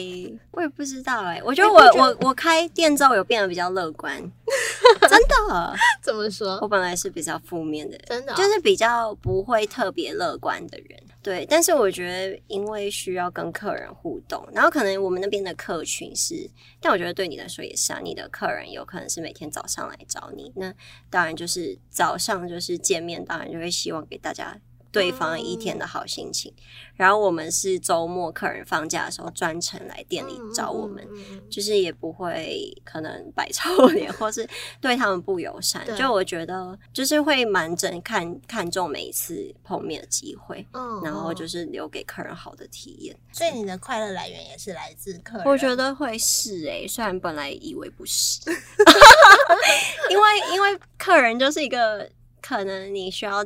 [0.51, 1.43] 我也不知道哎、欸。
[1.43, 4.15] 我觉得我我我开店之后有变得比较乐观，
[5.09, 5.75] 真的？
[6.03, 6.59] 怎么说？
[6.61, 11.01] 我本来是比较负面的人，真的、哦，就是比较不会特别乐观的人。
[11.25, 16.49] 对，但是我觉得，因为需要跟客人互动，然后可能我们那边的客群是，
[16.83, 18.01] 但我觉得对你来说也是啊。
[18.05, 20.71] 你的客人有可能是每天早上来找你，那
[21.09, 24.61] 当然就是早上就是见面，当然就会希望给大家。
[24.95, 26.63] 对方一天的好心情，嗯、
[26.95, 34.49] 然后我们是周末客人放假的时候专程来店里找我们，嗯、就是也不会可能摆臭脸或是
[34.81, 35.85] 对他们不友善。
[35.97, 43.19] 就我觉得就是会蛮真看看重每一次碰面的机会，嗯、然后就是留给客人好的体验。
[43.33, 45.47] 所以你的快乐来源也是来自客人？
[45.49, 48.41] 我觉得会是诶、欸，虽然本来以为不是，
[50.09, 52.09] 因为因为客人就是一个
[52.41, 53.45] 可能你需要。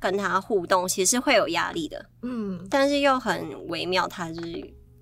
[0.00, 4.40] 跟他互动其实会有压力的，嗯，但是又很微妙，他是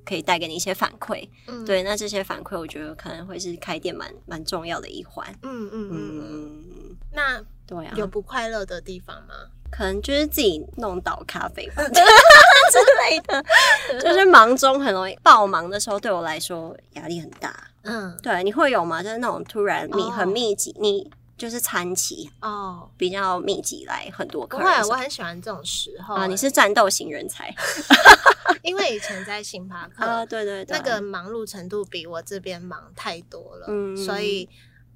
[0.05, 9.35] 可以带给你一些反馈，嗯，对，那这些反馈我觉得可能会是开店蛮蛮重要的一环，嗯嗯嗯，那对啊，有不快乐的地方吗？
[9.69, 12.79] 可能就是自己弄倒咖啡吧 之
[13.11, 13.45] 类的，
[14.01, 19.03] 就是忙中很容易爆忙的时候，对我来说压力很大，嗯，对，你会有吗？
[19.03, 21.11] 就是那种突然密很密集你。
[21.37, 24.67] 就是餐期哦，比较密集，来很多客人。
[24.67, 26.27] 不会，我很喜欢这种时候啊！
[26.27, 27.55] 你是战斗型人才，
[28.63, 34.49] 因为以前在星巴克啊，对对对，那个忙碌程度比我这边忙太多了，嗯，所以。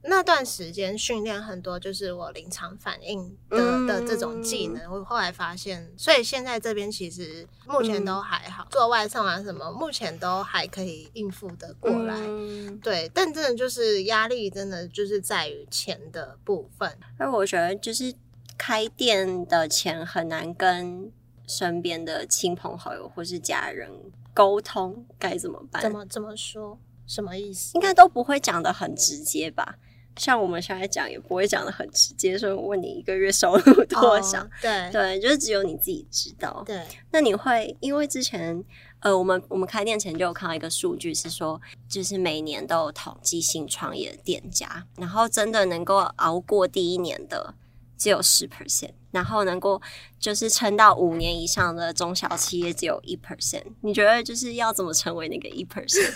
[0.02, 4.90] 那段时间训练很多，就是我临场反应的、嗯、的这种技能。
[4.90, 12.14] 我后来发现，所以现在这边其实目前都还好，嗯、做外送啊什么，目前都还可以应付的过来。
[12.18, 16.96] 嗯、对，但真的就是压力，真的就是在于钱的部分。
[17.18, 18.14] 而我觉得，就是
[18.56, 21.12] 开店的钱很难跟
[21.46, 23.90] 身边的亲朋好友或是家人
[24.32, 25.82] 沟通，该怎么办？
[25.82, 26.78] 怎么怎么说？
[27.06, 27.72] 什么意思？
[27.74, 29.76] 应该都不会讲的很直接吧？
[30.20, 36.62] 像我们现在讲也不会讲的很直接，说我问你一个月收入多少？Oh, 对对，就是只有你自己知道。
[36.66, 38.62] 对，那你会因为之前
[39.00, 47.54] 呃，我们我们开店前就有看到一个数据，是说就是每年都有统计性创业的店家，然后真的能够熬过第一年的
[48.00, 49.78] 只有十 percent，然后能够
[50.18, 53.62] 就是撑到五年以上的中小企业只有一 percent。
[53.82, 56.10] 你觉得就是要怎么成为那个一 percent？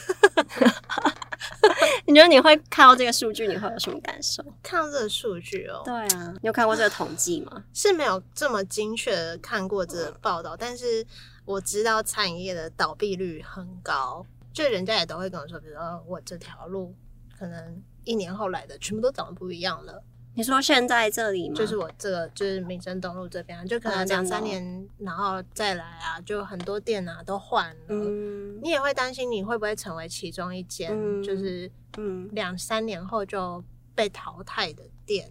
[2.07, 4.43] 你觉得你会看到这个数据，你会有什么感受？
[4.63, 7.65] 看到这个数据哦，对啊，你有看过这个统计吗？
[7.75, 11.07] 是没有这么精确的看过这个报道，但是
[11.45, 16.95] 我知道餐饮业的倒闭率很高，就人家也都会跟我说，比如说我这条路
[17.39, 20.03] 可能一年后来的全部都长得不一样了。
[20.35, 21.55] 你说现在这里吗？
[21.55, 27.83] 就是我这个就是民生东路这边，就可能两三年、啊、然后再来啊，就很多店啊都换了。
[27.89, 33.63] 嗯，你也会担心你会不会成为其中一间，嗯、就是嗯两三年后就
[33.95, 35.31] 被淘汰的店，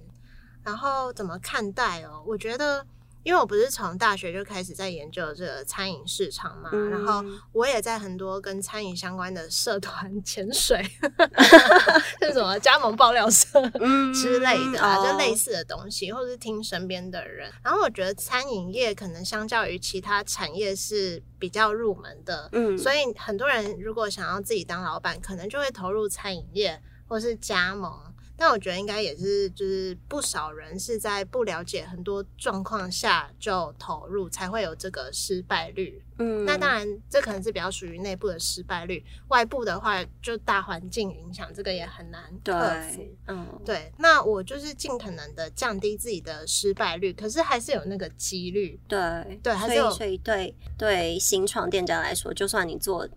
[0.63, 2.23] 然后怎么看待哦？
[2.25, 2.85] 我觉得。
[3.23, 10.83] 因为我不是从大学就开始在研究这个餐饮市场嘛，嗯、然后我也在很多跟餐饮相关的社团 潜水，
[12.21, 13.61] 是什么加盟爆料社
[14.13, 17.51] 之类的啊，嗯、就类似的东西，或者是听身边的人。
[17.63, 28.12] 然后我觉得餐饮业可能相较于其他产业是比较入门的，嗯，所以很多人如果想要自己当老板，可能就会投入餐饮业或是加盟。
[28.35, 36.03] 但我觉得应该也是，就是不少人是在不了解很多状况下就投入，才会有这个失败率。
[36.17, 39.03] 嗯，那当然，这可能是比较属于内部的失败率。
[39.29, 43.07] 外部的话，就大环境影响，这个也很难克服。
[43.27, 43.91] 嗯，对。
[43.97, 48.79] 那我就是尽可能的降低自己的失败率，可是还是有那个几率。
[48.87, 49.89] 对，对，还是有。
[49.89, 53.07] 所以，对对新创店家来说，就算你做。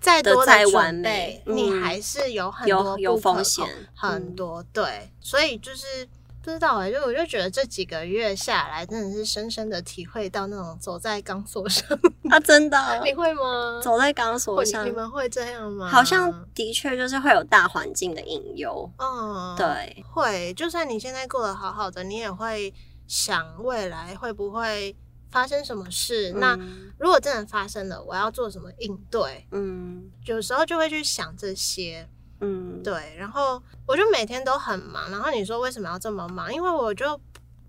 [0.00, 6.06] 再多的再完美，嗯、你还是有很多有有风险，很多对，所以就是
[6.42, 11.98] 不知道哎，就我就觉得这几个月下来，真的是深深的体会到那种走在钢索上
[12.30, 13.80] 啊，真的， 你会吗？
[13.82, 15.88] 走在钢索上你，你们会这样吗？
[15.88, 22.72] 好像的确就是会有大环境的隐忧，嗯，对，会，就算你现在过得好好的，你也会
[23.08, 24.94] 想未来会不会。
[25.30, 26.32] 发生什么事？
[26.32, 26.58] 嗯、那
[26.98, 29.46] 如果真的发生了，我要做什么应对？
[29.50, 32.08] 嗯，有时候就会去想这些。
[32.40, 33.14] 嗯，对。
[33.16, 35.10] 然后我就每天都很忙。
[35.10, 36.52] 然后你说为什么要这么忙？
[36.52, 37.18] 因为我就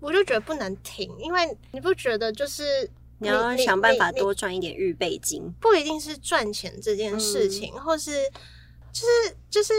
[0.00, 1.10] 我就觉得不能停。
[1.18, 2.82] 因为你不觉得就是
[3.18, 5.50] 你，你要想办法多赚一点预备金？
[5.60, 8.12] 不一定是赚钱这件事情，嗯、或是
[8.92, 9.72] 就是就是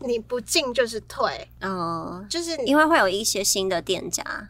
[0.00, 1.48] 你不进就是退。
[1.60, 4.48] 嗯，就是因为会有一些新的店家。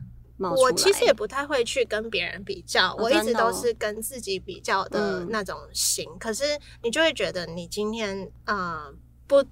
[0.51, 6.09] 我其实也不太会去跟别人比较，我一直都是跟自己比较的那种型。
[6.11, 6.45] 嗯、可是
[6.83, 8.95] 你就会觉得，你今天啊、呃、
[9.27, 9.45] 不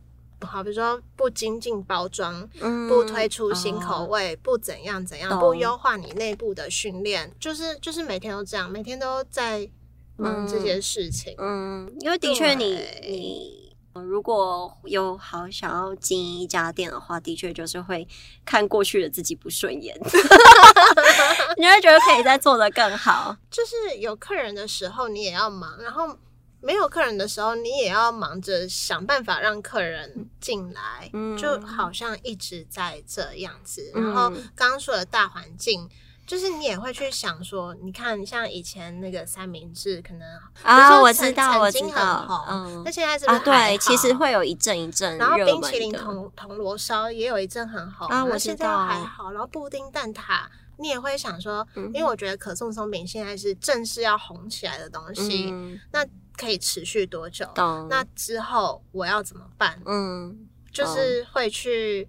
[0.46, 9.68] 好，比如说不精进包装，嗯、不推出新口味，哦、不怎样怎样，不优化你内部的训练，就是就是每天都这样，每天都在
[10.16, 11.34] 忙这些事情。
[11.38, 13.59] 嗯，嗯，因为的确你你。
[13.94, 18.06] 如果有好想要经营一家店的话，的确就是会
[18.44, 19.98] 看过去的自己不顺眼，
[21.58, 23.36] 你会觉得可以再做得更好。
[23.50, 26.16] 就是有客人的时候，你也要忙；然后
[26.60, 31.10] 没有客人的时候，你也要忙着想办法让客人进来。
[31.12, 33.90] 嗯，就好像一直在这样子。
[33.94, 35.88] 然后刚刚说的大环境。
[36.30, 40.22] 就是你也会去想说，你看像以前那个三明治，可能
[40.62, 43.42] 啊，我知道，我知道，嗯，那现在是不是啊？
[43.44, 45.18] 对，其实会有一阵一阵。
[45.18, 49.32] 然后冰淇淋铜铜锣烧也有一阵很红啊，我现在还好。
[49.32, 50.46] 然后布丁蛋挞，
[50.78, 55.52] 你也会想说，因为我觉得可颂松饼现在是正式要红起来的东西，
[55.90, 57.44] 那可以持续多久？
[57.88, 59.82] 那之后我要怎么办？
[59.84, 62.08] 嗯，就是会去。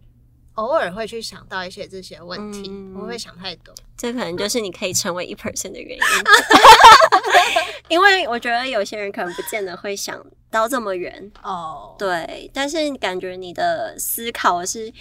[0.56, 3.74] 偶尔会去想到一些这些问题，嗯、我会想太多。
[3.98, 6.04] 这可能就是你可以成为一 person 的原因，
[7.88, 11.96] 因为我觉得有些人可能不见得会想到这么远哦。
[11.98, 14.92] 对，但是感觉你的思考是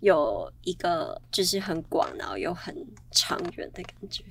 [0.00, 2.74] 有一个就是很广，然后又很
[3.12, 4.22] 长远的感觉。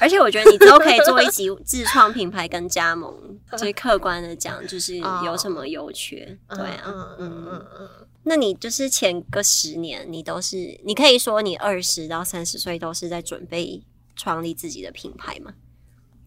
[0.00, 3.12] 而且我觉得你都可以做一集自创品牌跟加盟，
[3.58, 6.38] 最客观的讲，就是 有什么优缺。
[6.48, 7.88] 哦、对啊，嗯嗯嗯嗯。
[8.24, 13.82] 那你就是前个十年，你都是，你可以说你二十到三十岁都是在准备
[14.14, 15.54] 创立自己的品牌吗？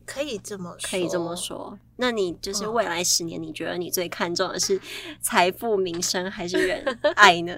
[0.06, 1.80] 可以这么说，可以这么说。
[1.96, 4.80] 那你就是未来十年，你觉得你最看重的是
[5.22, 7.56] 财富、名声还是人 爱呢？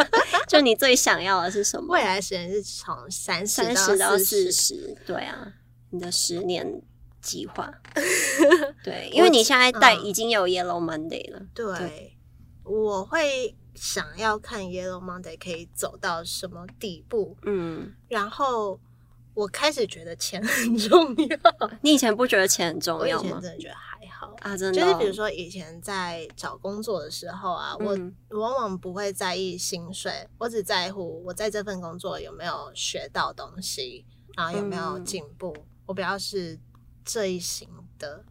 [0.46, 1.94] 就你最想要的是什么？
[1.94, 5.54] 未来十年是从三三十到四十，对啊，
[5.90, 6.80] 你的十年
[7.22, 7.72] 计划。
[8.84, 12.16] 对，因为你现在带已经有 Yellow Monday 了，对，对
[12.64, 13.56] 我会。
[13.80, 17.36] 想要看 Yellow Monday 可以走到什么地步？
[17.42, 18.78] 嗯，然后
[19.34, 21.70] 我开始觉得钱很重要。
[21.82, 23.22] 你以前不觉得钱很重要吗？
[23.22, 24.80] 我以前真的觉得还好啊，真的。
[24.80, 34.04] 就是比如说以前在找工作的时候啊，嗯、我往往不会在意薪水，我只在乎我在这份工作有没有学到东西，
[34.36, 35.54] 然后有没有进步。
[35.56, 36.58] 嗯、我比较是
[37.04, 38.24] 这一型的。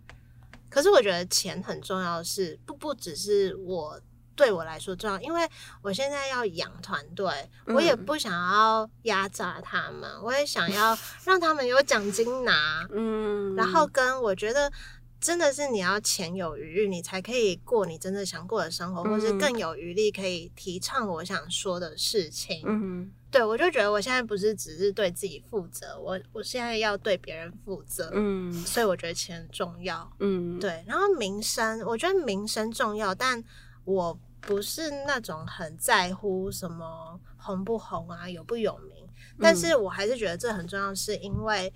[0.69, 4.01] 可是我觉得钱很重要是，是不不只是我。
[4.37, 5.49] 对我来说重要，因为
[5.81, 7.25] 我现在要养团队，
[7.65, 12.87] 我也不想要压榨他们，嗯、我也想要 让他们有奖金拿。
[12.91, 14.71] 嗯，然后跟我觉得
[15.19, 22.61] 真的是你要钱有余裕，你才可以过你真正想过的生活，嗯、或是更有余力可以提倡我想说的事情。
[22.63, 28.11] 嗯，对，我就觉得我现在不是只是对自己负责，我我现在要对别人负责。
[28.13, 30.07] 嗯，所以我觉得钱很重要。
[30.19, 33.43] 嗯，对，然后名声，我觉得名声重要，但
[33.83, 34.19] 我。
[34.41, 39.07] 不是那种很在乎什么红不红啊，有不有名，
[39.39, 41.73] 但是我还是觉得这很重要，是因为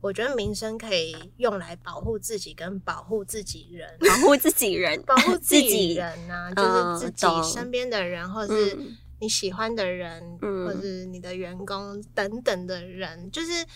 [0.00, 8.78] 我觉得名声可以用来保护自己跟保护自己人，保护自己人，保护自己人啊，就是自己身边的人，或是
[9.20, 13.66] 你喜欢的人，或是你的员工等等的人，就是。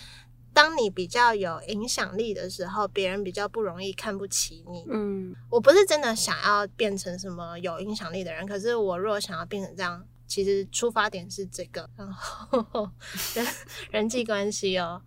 [0.56, 4.86] 当你比较有影响力的时候，别人比较不容易看不起你。
[4.88, 11.86] 嗯，我不是真的想要变成什么有影响力的人，可是我如果想要变成这样，其实出发点是这个。
[11.94, 12.90] 然后
[13.36, 13.46] 人
[13.90, 15.02] 人际关系哦，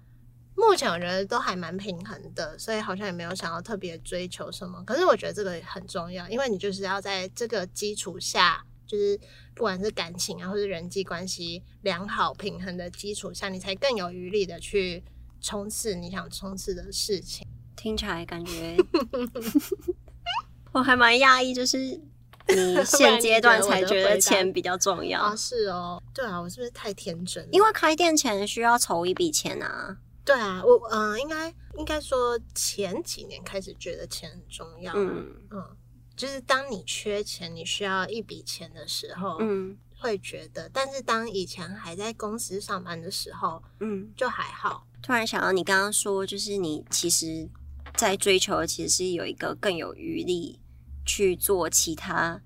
[0.53, 4.83] 目前我觉得都还蛮平衡的，所以好像也没有想要特别追求什么。
[4.85, 9.19] 可是我觉得这个很重要，因为你就是要在这个基础下，就是
[9.55, 15.03] 不管是感情啊，或是人际关系良好平衡的基础下，你才更有余力的去。
[15.41, 18.77] 冲刺你想冲刺的事情，听起来感觉
[20.71, 21.99] 我还蛮讶异，就是你
[22.85, 25.35] 现阶段才觉得钱比较重要啊？
[25.35, 27.47] 是哦，对啊，我是不是太天真？
[27.51, 29.97] 因为开店前需要筹一笔钱啊。
[30.25, 35.75] 对啊，我嗯、呃，应该应该说前几年开始觉得钱很重要，嗯嗯，
[36.15, 44.85] 就是当你缺钱，你需要一笔钱的时候，嗯，会觉得，但是当以前还在公司上班的时候，嗯，就还好。
[45.09, 47.49] 突然想到，你刚刚说，就是你其实，
[47.97, 50.59] 在追求的其实是有一个更有余力
[51.03, 52.39] 去做其他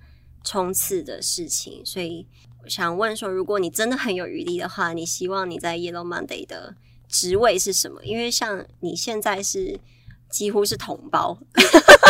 [0.45, 2.25] 冲刺的事情，所以
[2.63, 6.73] 我想问说，如果你真的很有余力的话，你希望你在 Yellow Monday 的
[7.09, 8.01] 职位是什么？
[8.05, 9.81] 因为像你现在是。
[10.29, 11.37] 几乎是同胞，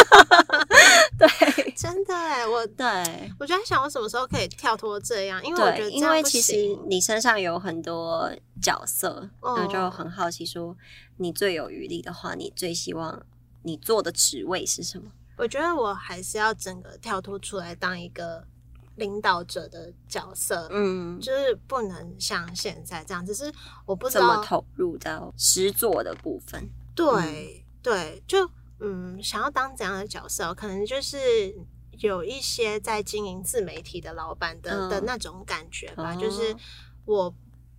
[1.19, 2.85] 对， 真的哎，我对。
[3.39, 6.53] 我就在想我什么时候可以跳脱这样，因为我觉得因为其实
[6.87, 10.75] 你身上有很多角色，哦、那就很好奇说，
[11.17, 13.23] 你最有余力的话，你最希望
[13.63, 15.11] 你做的职位是什么？
[15.37, 18.45] 我觉得我还是要整个跳脱出来当一个
[18.95, 23.51] 领导者的角色，嗯，就是不能像现在这样，只是
[23.85, 27.05] 我不知道怎么投入到实作的部分，对。
[27.59, 27.63] 嗯。
[27.83, 28.49] 对，就
[28.83, 31.55] 嗯，想要当怎样的角色，可能就是
[31.99, 36.13] 有一些在经营自媒体的老板的、嗯、的那种感觉吧。
[36.13, 36.53] 哦、就是
[37.05, 37.33] 我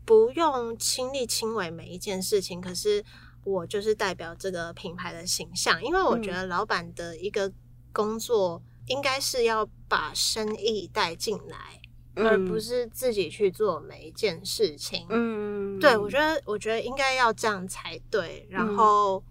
[0.06, 3.04] 不用亲力亲为每一件事情，可是
[3.44, 5.82] 我就是代表这个品牌的形象。
[5.84, 7.52] 因为我觉得老板的一个
[7.92, 11.82] 工作应该是要把生意带进来，
[12.16, 15.06] 嗯、而不是自己去做每一件事情。
[15.10, 18.46] 嗯，对，我觉得我觉得应该要这样才对。
[18.48, 19.22] 然后。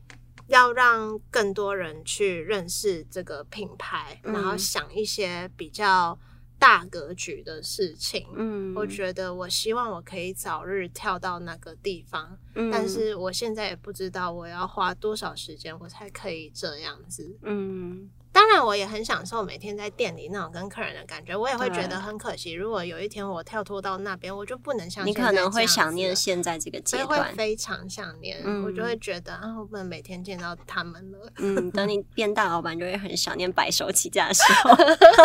[0.53, 6.17] 要让更多人去认识这个品牌，嗯、然后想一些比较
[6.59, 8.27] 大格局的事情。
[8.35, 17.35] 嗯，我觉得我希望我可以早日跳到那个地方，嗯、但是我现在也不知道我要花多少时间，我才可以这样子。
[17.41, 18.09] 嗯。
[18.33, 21.37] 当然，我也很享受每天在店里那种跟客人的感觉。
[21.37, 25.05] 我也会觉得很可惜，如果有一天我跳脱到那边，我就不能像。
[25.05, 28.41] 你可能会想念现在这个阶段，会非常想念。
[28.43, 31.31] 嗯、我就会觉得啊，我不能每天见到他们了。
[31.37, 34.75] 嗯，等你变大老板，就会很想念白手起家的时候。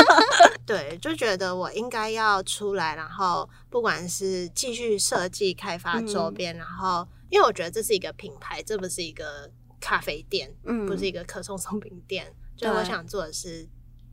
[0.66, 9.50] 对，就觉得我应该要出来，然后不管是继续设计、开发周边，嗯、然后因为我觉得这是一个品牌，这不是一个
[9.80, 12.34] 咖啡店，嗯，不是一个可颂松饼店。
[12.58, 13.66] 就我想做的是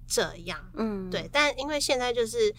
[0.08, 2.54] 这样，嗯，对，但因为现在就是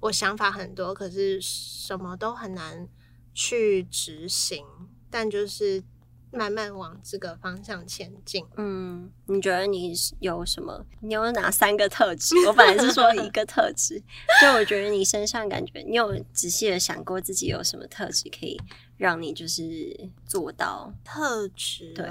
[0.00, 2.86] 我想法很多，可是什么都很难
[3.32, 4.62] 去执行，
[5.10, 5.82] 但就是
[6.30, 8.44] 慢慢往这个方向前进。
[8.58, 10.84] 嗯，你觉得你有什么？
[11.00, 12.34] 你有哪三个特质？
[12.46, 13.98] 我本来是说一个特质，
[14.42, 18.60] 就我觉得你身上感觉，你有仔细的想过自己有什么特质可以
[18.98, 21.94] 让你就是做到特质？
[21.94, 22.06] 对，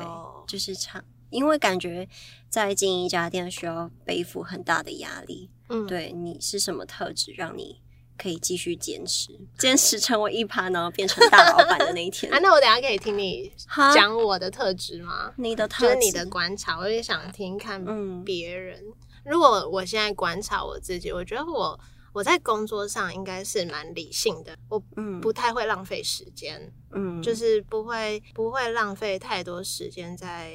[0.47, 1.05] 就是长。
[1.29, 2.07] 因为感觉
[2.49, 7.81] 在经营一家店需要背负很大的压力，嗯，对，你是什么特质让你
[8.17, 12.31] 可以继续坚持，坚持成为一趴，然后变成大老板的那一天？
[12.33, 13.51] 啊，那我等下可以听你
[13.93, 15.33] 讲我的特质吗？
[15.37, 17.83] 你的特质，就是你的观察，我也想听看
[18.23, 18.79] 别人。
[18.79, 18.93] 嗯，
[19.25, 21.79] 如果我现在观察我自己，我觉得我
[22.13, 24.81] 我在工作上应该是蛮理性的，我
[25.21, 30.53] 不太会浪费时间，嗯，就是不会不会浪费太多时间在。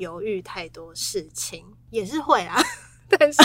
[0.00, 2.58] 犹豫太多事情也是会啊，
[3.18, 3.42] 但是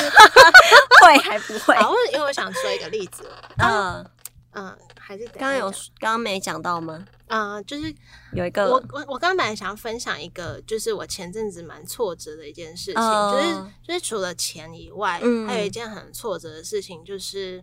[1.03, 1.76] 会还不会？
[1.76, 4.10] 好，因为我想说一个例子，嗯
[4.51, 7.06] 嗯，还是刚刚有刚刚没讲到吗？
[7.28, 7.93] 嗯，就是
[8.32, 13.01] 有一个我我我刚刚本来想要分享一个，就是我前阵子蛮挫折的一件事情，
[13.34, 17.62] 就是就是除了钱以外，还有一件很挫折的事情，就是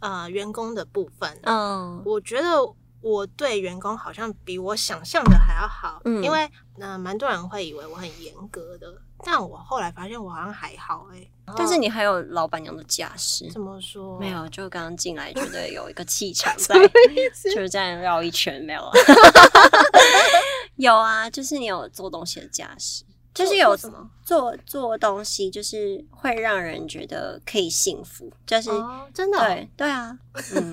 [0.00, 1.40] 呃员工的部分。
[1.44, 2.48] 嗯，我觉得。
[3.04, 8.86] 我对员工好像比我想象的还要好，嗯，因为那蛮多人会以为我很严格的，
[9.22, 11.28] 但我后来发现我好像还好哎。
[11.54, 14.18] 但是你还有老板娘的架势，怎么说？
[14.18, 16.74] 没有，就刚刚进来觉得有一个气场 在，
[17.44, 18.90] 就是这样绕一圈没有？
[20.76, 23.04] 有啊，就是你有做东西的架势。
[23.34, 30.16] 就是有什么做做东西，就是会让人觉得可以幸福，就是、哦、真的对对啊，
[30.54, 30.70] 嗯、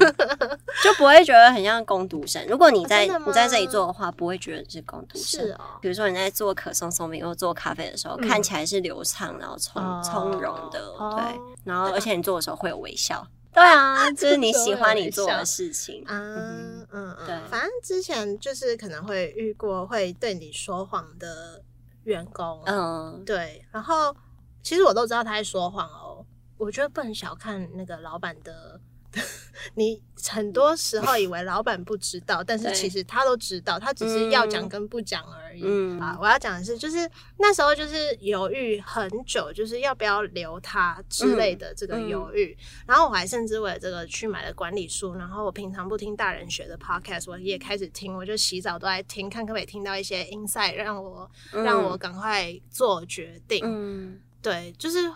[0.84, 2.46] 就不会觉得很像工读生。
[2.48, 5.44] 如果你在、哦、你在这里做的话，不会觉得你是工读生。
[5.48, 13.26] 是哦，比如说你在做可颂松饼或做咖啡的时候，嗯、看起来是流畅，然后从从容的，哦、对，然后而且你做的时候会有微笑。
[13.52, 16.04] 对啊， 就是你喜欢你做的事情。
[16.06, 21.64] 啊嗯嗯，对，反正之前就是可能会遇过会对你说谎的。
[22.04, 24.16] 员工，嗯，对，然后
[24.64, 26.26] 其实我都知道他在说谎哦。
[26.58, 28.80] 我觉得不能小看那个老板的，
[29.74, 35.62] 你很多时候以为老板不知道，但是其实他都知道，他只是要讲跟不讲而已。
[35.64, 42.56] 嗯，啊，我要讲的是，就是那时候就是犹豫很久，就是要不要留他之类的这个犹豫。
[42.86, 53.62] 然后我还甚至为了这个去买了管理书，然后我平常不听大人学的 podcast，我也开始听，我就洗澡都在听，看可不可以听到一些 insight，让我、嗯、让我赶快做决定。
[53.66, 55.12] 嗯，对，就是。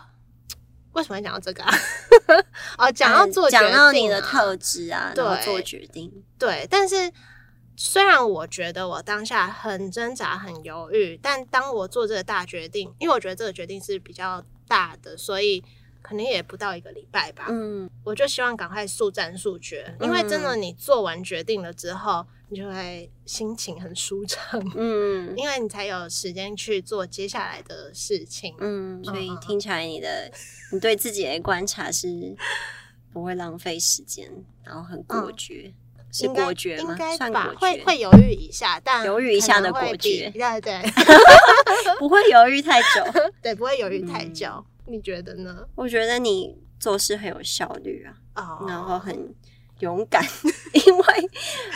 [0.96, 1.72] 为什么会讲到这个啊？
[2.76, 6.12] 哦，讲到做决定，讲到你的特质啊，对，做决定。
[6.38, 7.12] 对，但是
[7.76, 15.62] 虽然我觉得我当下很挣扎、很犹豫，但当我做这个大决定，因为我觉得这个决定是比较大的，所以。
[16.06, 30.30] 可能也不到一个礼拜吧，嗯，我就希望赶快速战速决，因为真的你做完决定了之后，你就会心情很舒畅，嗯， 因为你才有时间去做接下来的事情，嗯，所以听起来你的
[30.72, 32.36] 你对自己的观察是
[33.12, 34.30] 不会浪费时间，
[34.62, 35.74] 然后很果决，
[36.12, 36.92] 是果决吗？
[36.92, 40.80] 应该算果决，会会犹豫一下，但犹豫一下的果决，对对，
[41.98, 42.86] 不会犹豫太久，
[43.42, 44.64] 对，不会犹豫太久。
[44.86, 45.66] 你觉得呢？
[45.74, 48.70] 我觉得你做事很有效率啊，oh.
[48.70, 49.34] 然后很
[49.80, 50.24] 勇敢。
[50.86, 51.04] 因为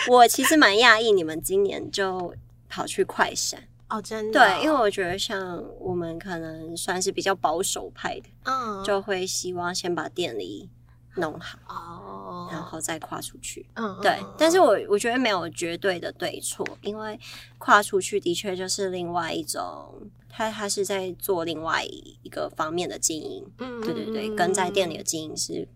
[0.08, 2.34] 我其实蛮讶异，你们今年就
[2.68, 4.44] 跑去快闪哦，oh, 真的哦？
[4.58, 8.86] 对，因为我觉得像我们可能算是比较保守派的，嗯，oh.
[8.86, 10.68] 就会希望先把店里
[11.16, 12.52] 弄好哦，oh.
[12.52, 13.68] 然后再跨出去。
[13.74, 14.02] 嗯，oh.
[14.02, 14.18] 对。
[14.38, 17.18] 但是我我觉得没有绝对的对错，因为
[17.58, 20.10] 跨出去的确就是另外一种。
[20.32, 25.66] 他他是在做另外一个方面的经营，嗯，对对对，跟在店里的经营是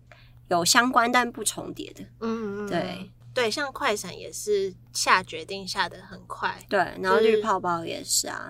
[0.47, 8.49] 有相关但不重叠的，嗯，对对，像快闪也是下决定下的很快，对，然后绿泡泡也是啊，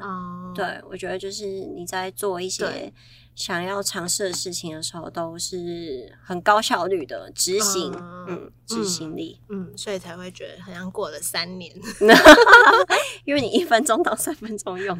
[0.55, 2.93] 就是、对，我觉得就是你在做一些。
[3.35, 7.93] 想要尝试的事情的时候，都是很高效率的执行，
[8.27, 11.75] 嗯，执行力，嗯，所以才会觉得好像过了三年，
[13.25, 14.97] 因为你一分钟到三分钟用，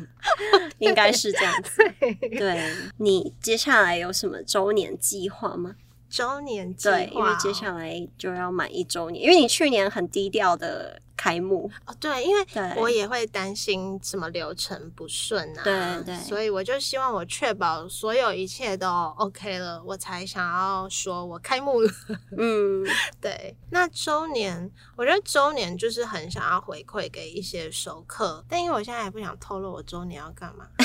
[0.79, 1.81] 应该是这样子。
[2.37, 5.75] 对，你接下来有什么周年计划吗？
[6.15, 11.01] 周年计划，对，因为接下来就要满一周年，因为你去年很低调的。
[11.17, 12.45] 开幕哦，对，因为
[12.75, 18.85] 我也会担心什么流程不顺啊，对对，所以我就希望我确保所有一切都
[19.17, 21.89] OK 了，我才想要说我开幕了。
[22.37, 22.85] 嗯，
[23.21, 23.55] 对。
[23.69, 30.67] 那周年，我觉得周年就是很想要回馈给一些熟客，但因为我现在也不想透露我周年要干嘛，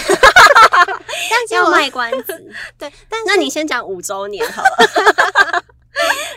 [1.31, 2.53] 但是要卖关子。
[2.79, 5.65] 对，但那你先讲五周年好了。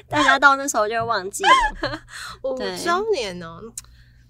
[0.09, 2.01] 大家到那时候就会忘记了
[2.43, 3.61] 五周年哦，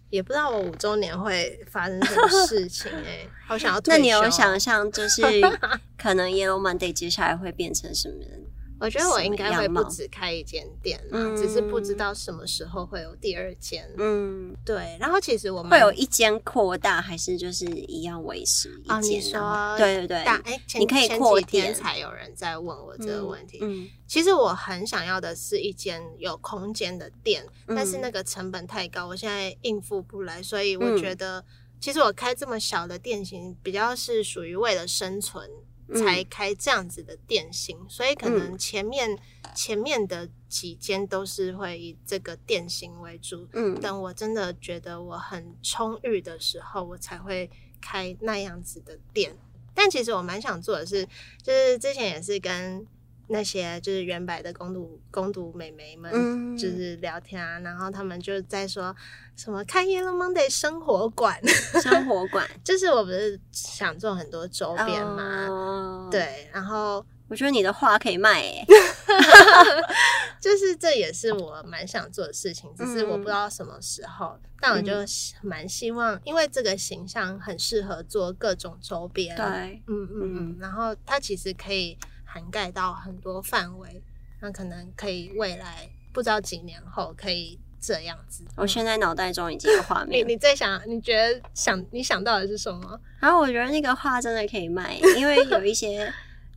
[0.09, 3.81] 也不知道我五周年会发生什么事情哎、欸，好想要。
[3.85, 5.21] 那你有想象就是
[5.97, 8.45] 可能 Yellow Monday 接下来会变成什么人？
[8.79, 13.89] 我觉得我应该会不止开一间店，嗯，只是不知道什么时候会有第二间。
[13.97, 14.97] 嗯，对。
[14.99, 19.01] 然后其实我们会有一间扩大，还是就是一样维持一间？
[19.03, 21.73] 你说对对对，哎，你可以扩店。
[21.73, 23.59] 才有人在问我这个问题。
[23.61, 31.43] 嗯，其实我很想要的是一间有空间的店，但是那个成本太高，我现在应付不来，所以我觉得
[31.79, 35.49] 其实我开这么小的店型，比较是属于为了生存。
[35.93, 39.19] 才开这样子的店型，嗯、所以可能前面、嗯、
[39.55, 43.47] 前面的几间都是会以这个店型为主。
[43.53, 47.49] 嗯，等我真的觉得我很充裕的时候，我才会
[47.81, 49.35] 开那样子的店。
[49.73, 51.03] 但其实我蛮想做的是，
[51.41, 52.85] 就是之前也是跟
[53.27, 58.93] 那些就是原版的攻读攻读美眉们，就是聊天啊，嗯、然后他们就在说
[59.35, 61.39] 什么开 Yellow Monday 生活馆，
[61.81, 68.65] 生活馆 就是我不是想做很多周边嘛，哦、对，然后我觉得你的画可以卖诶，
[70.41, 74.93] 就是这也是我蛮想做的事情，只是我不知道什么时候，嗯、但我就
[75.41, 80.57] 蛮希望，因为这个形象很适合做各种周边，对，嗯嗯嗯，嗯。
[80.59, 81.97] 然后它其实可以。
[82.33, 84.01] 涵盖到很多范围，
[84.41, 88.43] 那可能可以未来不知道几年后可以这样子。
[88.55, 90.25] 我现在脑袋中已经有画 面。
[90.25, 92.99] 你你最想，你觉得想你想到的是什么？
[93.19, 96.11] 然后我觉得那个画真的可以卖，因为有一些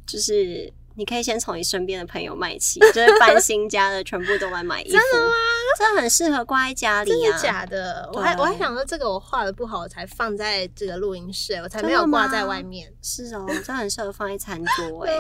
[0.06, 0.72] 就是。
[0.96, 4.92] 你可以先从你身边的朋友买起，就是搬新家的全部都来买衣服。
[4.96, 5.34] 真的吗？
[5.78, 7.10] 这很适合挂在家里。
[7.10, 8.08] 真的假的？
[8.14, 12.90] 我还我还想说这个我画的不好，我才放在这个录音室，我才没有挂在外面。
[13.02, 15.12] 是哦，这很适合放在餐桌 哎。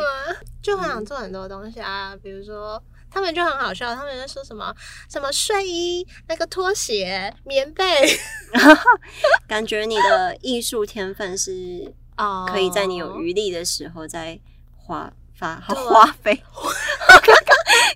[0.62, 4.74] 就很想做很多东西啊，嗯、比如说他们就很好笑，他们在说什么
[5.10, 7.84] 什么睡衣、那个拖鞋、棉被，
[9.46, 14.40] 感觉你的艺术天分是哦，可以在你有余力的时候再
[14.74, 15.12] 画。
[15.38, 16.32] 发好花费，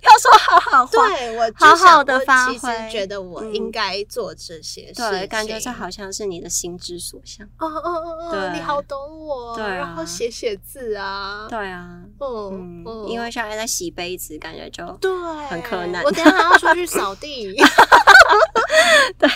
[0.03, 2.53] 要说好好花，对我好好的发挥。
[2.53, 7.45] 其实觉得我应该做这些事情，对，感觉这好像是你的心之所向。
[7.57, 15.11] 哦哦哦哦，你好懂我，对，然后写写字啊，对啊，嗯，因为现在在洗杯子，感觉就对，
[15.49, 16.03] 很可难。
[16.03, 17.55] 我等下还要出去扫地，
[19.17, 19.29] 对，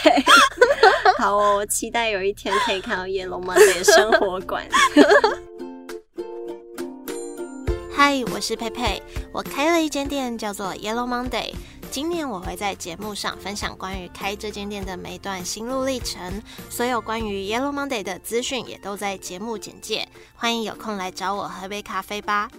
[1.18, 4.64] 好哦，我期待有一天可以看到 Yellow Monday 的生活馆。
[7.98, 11.54] 嗨，我是佩佩，我开了一间店，叫做 Yellow Monday。
[11.90, 20.06] 今年我会在节目上分享关于开这间店的每段心路历程，所有关于 Yellow Monday 的资讯也都在节目简介。
[20.36, 22.52] 欢迎有空来找我喝杯咖啡吧。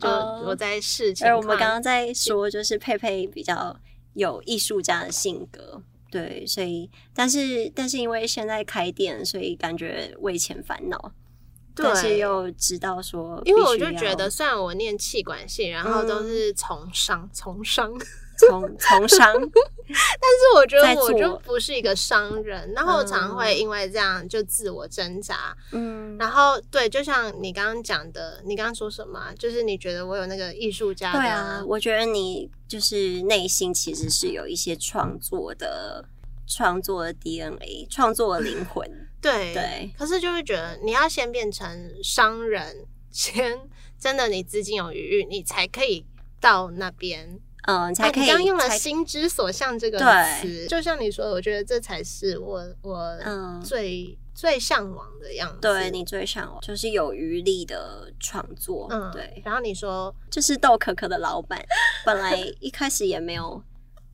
[0.00, 3.78] 就我在试而我们刚刚在说，就是佩佩比较
[4.14, 11.12] 有艺术家的性格，对，所以但是但是因为现在开店，所以感觉为钱烦恼。
[11.76, 17.92] 对，但是又知道说，因为我就觉得，虽然我念气管系，然后都是从商，从、嗯、商，
[18.48, 25.54] 从从商，但是我觉得我就不是一个商人，然后我常常会因为这样就自我挣扎。
[25.72, 29.32] 嗯，然后对，就像你刚刚讲的，你刚刚说什么？
[29.38, 31.18] 就是你觉得我有那个艺术家的？
[31.18, 36.04] 对啊，我觉得你就是内心其实是有一些创作的。
[36.46, 38.88] 创作的 DNA，创作的灵魂，
[39.20, 39.54] 对 对。
[39.54, 43.58] 对，可是就会觉得，你要先变成商人， 先
[43.98, 46.04] 真的你资金有余裕，你才可以
[46.40, 47.40] 到那边。
[47.68, 48.28] 嗯，才可以。
[48.28, 49.98] 刚用了“心之所向”这个
[50.40, 53.18] 词，就像你说的，我觉得这才是我我
[53.60, 55.58] 最、嗯、最向往的样子。
[55.62, 58.86] 对，你最向往就是有余力的创作。
[58.88, 59.42] 嗯，对。
[59.44, 61.60] 然后你说，就是豆可可的老板，
[62.04, 63.60] 本来一开始也没有。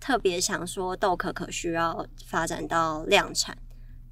[0.03, 3.57] 特别想说豆可可需要发展到量产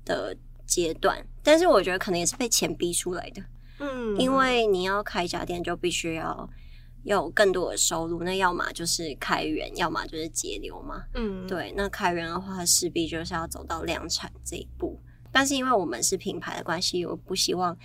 [0.04, 3.42] 的阶段，但是我觉得可能也是被钱逼出来的。
[3.80, 6.48] 嗯，因为你要开一家店，就必须要
[7.02, 11.02] 有更多的收入，那要么就是开源，要么就是节流嘛。
[11.14, 15.02] 嗯，对，那开源的话，势必就是要走到量产这一步。
[15.32, 17.76] 但是因为我们是品牌的关系，我不希望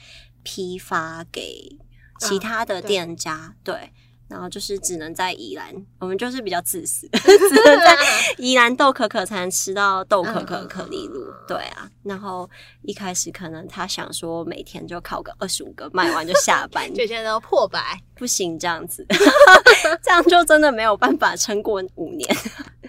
[0.44, 1.76] 批发给
[2.20, 3.34] 其他的店家。
[3.34, 3.74] 啊、对。
[3.74, 3.92] 对
[4.28, 7.96] 然后就是只能在宜兰，我们就是比较自私， 只能在
[8.38, 11.32] 宜兰豆可可才能吃到豆可可可丽露。
[11.48, 12.50] 对啊，然后
[12.82, 19.06] 一开始可能他想说每天就烤个二十五个，卖完就下班， 就现在都破百，不行这样子，
[20.02, 22.36] 这样就真的没有办法撑过五年，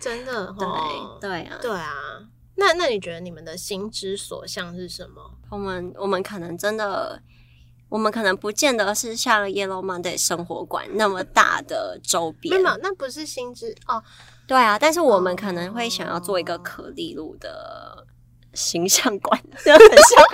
[0.01, 1.19] 真的哦。
[1.21, 1.95] 对对啊，对啊。
[2.59, 5.21] 那那你觉得你们的心之所向是什么？
[5.51, 7.21] 我们我们可能真的。
[7.89, 14.03] 我们可能不见得是像 Yellow Monday 生活馆那么大的周边，没有，那不是心之哦，
[14.47, 18.05] 对啊，但是我们可能会想要做一个可丽露的
[18.55, 20.25] 形象馆，就 很像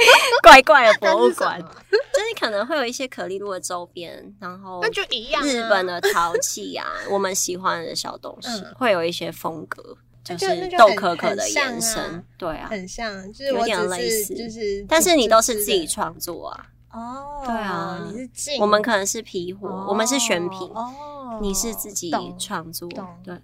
[0.43, 8.49] 怪怪的博物馆， 就是可能会有一些可丽露的周边，然后那就一样，日本的陶器啊，我们喜欢的小东西，
[8.79, 16.67] 会有一些风格，就是豆可可的延伸，对啊，很像，就是有点类似，就是，但是你都是自己创作啊。
[16.93, 22.89] 哦，对啊，你是进，我们可能是皮货，我们是选品，哦，你是自己创作，
[23.25, 23.41] 对，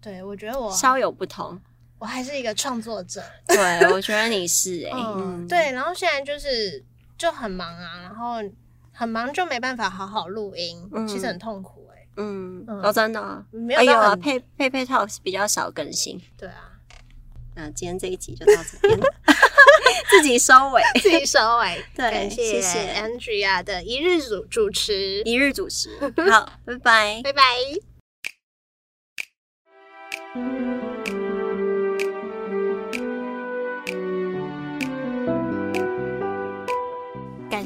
[0.00, 1.60] 对，我觉得我稍有不同，
[1.98, 6.84] 我还是一个创作者，对，我觉得你是哎， 嗯，对，然后现在就是
[7.16, 8.36] 就很忙啊，然后
[8.92, 16.72] 很忙就没办法好好录音，其实很痛苦哎，嗯，哦，真的，没有啊，佩佩佩 Talks 比较少更新，对啊，
[17.54, 18.98] 那今天这一集就到这边。
[18.98, 19.06] 了。
[20.10, 21.84] 自己收尾， 自己收尾。
[21.96, 25.90] 对，感谢谢谢 Andrea 的一日主主持，一日主持。
[26.30, 27.42] 好，拜拜，拜拜。